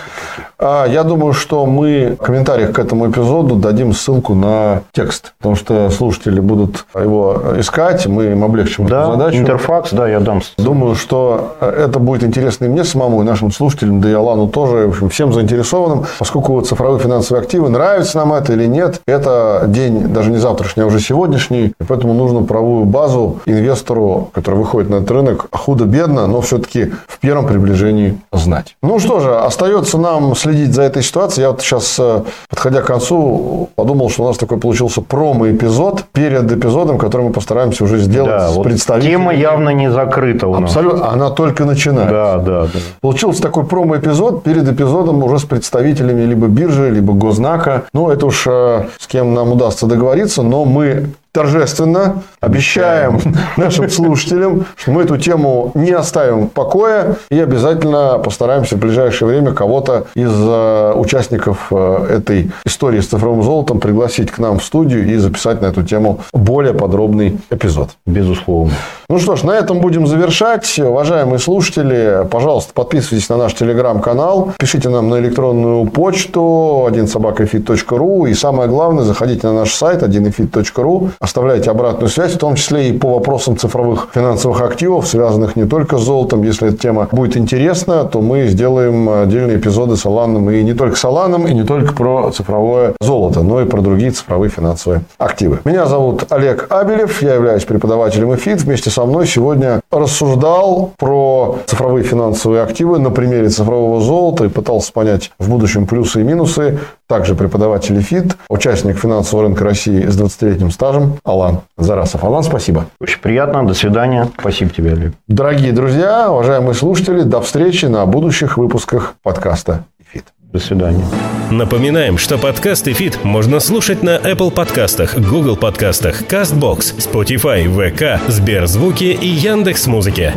А, 0.57 0.85
я 0.87 1.03
думаю, 1.03 1.33
что 1.33 1.65
мы 1.65 2.15
в 2.19 2.23
комментариях 2.23 2.71
к 2.71 2.79
этому 2.79 3.09
эпизоду 3.11 3.55
дадим 3.55 3.93
ссылку 3.93 4.33
на 4.35 4.83
текст, 4.93 5.33
потому 5.37 5.55
что 5.55 5.89
слушатели 5.89 6.39
будут 6.39 6.85
его 6.95 7.41
искать, 7.57 8.07
мы 8.07 8.25
им 8.27 8.43
облегчим 8.43 8.87
да, 8.87 9.03
эту 9.03 9.11
задачу. 9.11 9.37
Интерфакс, 9.37 9.91
да, 9.91 10.07
я 10.07 10.19
дам. 10.21 10.41
Думаю, 10.57 10.95
что 10.95 11.57
это 11.59 11.99
будет 11.99 12.23
интересно 12.23 12.65
и 12.65 12.67
мне 12.69 12.85
самому, 12.85 13.21
и 13.21 13.25
нашим 13.25 13.51
слушателям, 13.51 13.99
да 13.99 14.09
и 14.09 14.13
Алану 14.13 14.47
тоже, 14.47 14.87
в 14.87 14.91
общем, 14.91 15.09
всем 15.09 15.33
заинтересованным, 15.33 16.05
поскольку 16.19 16.59
цифровые 16.61 16.99
финансовые 16.99 17.43
активы, 17.43 17.69
нравится 17.69 18.17
нам 18.17 18.33
это 18.33 18.53
или 18.53 18.65
нет, 18.65 19.01
это 19.05 19.65
день 19.67 20.13
даже 20.15 20.31
не 20.31 20.37
завтрашний, 20.37 20.83
а 20.83 20.85
уже 20.87 20.99
сегодняшний, 20.99 21.67
и 21.79 21.83
поэтому 21.87 22.13
нужно 22.13 22.41
правовую 22.41 22.85
базу 22.85 23.39
инвестору, 23.45 24.29
который 24.33 24.55
выходит 24.55 24.89
на 24.89 24.95
этот 24.95 25.11
рынок, 25.11 25.47
худо-бедно, 25.51 26.27
но 26.27 26.41
все-таки 26.41 26.91
в 27.07 27.19
первом 27.19 27.45
приближении 27.45 28.17
знать. 28.31 28.75
Ну 28.81 28.99
что 28.99 29.19
же, 29.19 29.37
остается 29.37 29.97
нам 29.97 30.35
следить 30.35 30.73
за 30.73 30.83
этой 30.83 31.03
ситуацией. 31.03 31.43
Я 31.43 31.51
вот 31.51 31.61
сейчас, 31.61 31.97
э, 31.99 32.21
подходя 32.49 32.81
к 32.81 32.85
концу, 32.85 33.69
подумал, 33.75 34.09
что 34.09 34.23
у 34.23 34.27
нас 34.27 34.37
такой 34.37 34.57
получился 34.57 35.01
промо-эпизод 35.01 36.05
перед 36.13 36.51
эпизодом, 36.51 36.97
который 36.97 37.27
мы 37.27 37.33
постараемся 37.33 37.83
уже 37.83 37.99
сделать 37.99 38.31
да, 38.31 38.49
с 38.49 38.55
вот 38.55 38.63
представителями. 38.63 39.11
Тема 39.11 39.33
явно 39.33 39.69
не 39.69 39.91
закрыта 39.91 40.47
у 40.47 40.59
нас. 40.59 40.69
Абсолютно. 40.69 41.11
Она 41.11 41.29
только 41.29 41.65
начинается. 41.65 42.13
Да, 42.13 42.37
да, 42.37 42.61
да. 42.63 42.79
Получился 43.01 43.41
такой 43.41 43.65
промо-эпизод 43.65 44.43
перед 44.43 44.67
эпизодом 44.67 45.23
уже 45.23 45.39
с 45.39 45.43
представителями 45.43 46.21
либо 46.23 46.47
биржи, 46.47 46.89
либо 46.89 47.13
гознака. 47.13 47.83
Ну, 47.93 48.09
это 48.09 48.25
уж 48.25 48.45
э, 48.47 48.85
с 48.99 49.07
кем 49.07 49.33
нам 49.33 49.51
удастся 49.51 49.85
договориться, 49.85 50.04
но 50.43 50.65
мы 50.65 51.09
торжественно 51.35 52.23
обещаем 52.39 53.19
нашим 53.57 53.89
слушателям, 53.89 54.65
что 54.77 54.91
мы 54.91 55.03
эту 55.03 55.17
тему 55.17 55.71
не 55.75 55.91
оставим 55.91 56.47
в 56.47 56.51
покое 56.51 57.17
и 57.29 57.37
обязательно 57.37 58.19
постараемся 58.19 58.77
в 58.77 58.79
ближайшее 58.79 59.27
время 59.27 59.51
кого-то 59.51 60.07
из 60.15 60.31
э, 60.31 60.93
участников 60.95 61.67
э, 61.71 62.17
этой 62.17 62.51
истории 62.65 63.01
с 63.01 63.07
цифровым 63.07 63.43
золотом 63.43 63.81
пригласить 63.81 64.31
к 64.31 64.39
нам 64.39 64.59
в 64.59 64.63
студию 64.63 65.05
и 65.05 65.17
записать 65.17 65.61
на 65.61 65.65
эту 65.65 65.83
тему 65.83 66.21
более 66.31 66.73
подробный 66.73 67.37
эпизод. 67.49 67.89
Безусловно. 68.05 68.71
Ну 69.09 69.19
что 69.19 69.35
ж, 69.35 69.43
на 69.43 69.51
этом 69.51 69.81
будем 69.81 70.07
завершать. 70.07 70.79
Уважаемые 70.79 71.39
слушатели, 71.39 72.25
пожалуйста, 72.31 72.73
подписывайтесь 72.73 73.29
на 73.29 73.37
наш 73.37 73.53
телеграм-канал, 73.53 74.53
пишите 74.57 74.89
нам 74.89 75.09
на 75.09 75.19
электронную 75.19 75.85
почту 75.85 76.87
1собакафит.ру 76.89 78.25
и 78.25 78.33
самое 78.33 78.69
главное, 78.69 79.03
заходите 79.03 79.47
на 79.47 79.53
наш 79.53 79.73
сайт 79.73 80.01
1efit.ru, 80.01 81.11
оставляйте 81.25 81.71
обратную 81.71 82.09
связь, 82.09 82.33
в 82.33 82.37
том 82.37 82.55
числе 82.55 82.89
и 82.89 82.97
по 82.97 83.15
вопросам 83.15 83.57
цифровых 83.57 84.09
финансовых 84.13 84.61
активов, 84.61 85.07
связанных 85.07 85.55
не 85.55 85.65
только 85.65 85.97
с 85.97 86.03
золотом. 86.03 86.43
Если 86.43 86.69
эта 86.69 86.77
тема 86.77 87.07
будет 87.11 87.35
интересна, 87.35 88.05
то 88.05 88.21
мы 88.21 88.47
сделаем 88.47 89.09
отдельные 89.09 89.57
эпизоды 89.57 89.97
с 89.97 90.05
Аланом 90.05 90.49
и 90.49 90.63
не 90.63 90.73
только 90.73 90.95
с 90.95 91.03
Аланом, 91.03 91.47
и 91.47 91.53
не 91.53 91.63
только 91.63 91.93
про 91.93 92.31
цифровое 92.31 92.93
золото, 93.01 93.41
но 93.41 93.61
и 93.61 93.65
про 93.65 93.81
другие 93.81 94.11
цифровые 94.11 94.49
финансовые 94.49 95.01
активы. 95.17 95.59
Меня 95.65 95.85
зовут 95.85 96.31
Олег 96.31 96.67
Абелев, 96.69 97.21
я 97.21 97.33
являюсь 97.33 97.65
преподавателем 97.65 98.33
ЭФИТ. 98.33 98.61
Вместе 98.61 98.89
со 98.89 99.05
мной 99.05 99.27
сегодня 99.27 99.81
рассуждал 99.91 100.91
про 100.97 101.57
цифровые 101.65 102.03
финансовые 102.03 102.61
активы 102.61 102.99
на 102.99 103.09
примере 103.09 103.49
цифрового 103.49 103.99
золота 104.01 104.45
и 104.45 104.49
пытался 104.49 104.93
понять 104.93 105.31
в 105.39 105.49
будущем 105.49 105.87
плюсы 105.87 106.21
и 106.21 106.23
минусы. 106.23 106.79
Также 107.07 107.35
преподаватель 107.35 107.99
ЭФИТ, 107.99 108.35
участник 108.49 108.97
финансового 108.97 109.47
рынка 109.47 109.63
России 109.63 110.07
с 110.07 110.19
20-летним 110.19 110.71
стажем 110.71 111.17
Алан 111.23 111.61
Зарасов. 111.77 112.23
Алан, 112.23 112.43
спасибо. 112.43 112.87
Очень 112.99 113.19
приятно. 113.19 113.65
До 113.65 113.75
свидания. 113.75 114.29
Спасибо 114.39 114.71
тебе, 114.71 114.93
Олег. 114.93 115.13
Дорогие 115.27 115.71
друзья, 115.71 116.31
уважаемые 116.31 116.73
слушатели, 116.73 117.21
до 117.21 117.41
встречи 117.41 117.85
на 117.85 118.05
будущих 118.07 118.57
выпусках 118.57 119.13
подкаста 119.21 119.85
ЭФИТ. 119.99 120.25
До 120.51 120.59
свидания. 120.59 121.05
Напоминаем, 121.51 122.17
что 122.17 122.37
подкаст 122.39 122.87
«Эфит» 122.87 123.23
можно 123.23 123.59
слушать 123.59 124.01
на 124.01 124.17
Apple 124.17 124.51
подкастах, 124.51 125.15
Google 125.15 125.57
подкастах, 125.57 126.23
CastBox, 126.23 126.97
Spotify, 126.97 127.65
VK, 127.65 128.31
Сберзвуки 128.31 129.03
и 129.03 129.27
Яндекс.Музыке. 129.27 130.33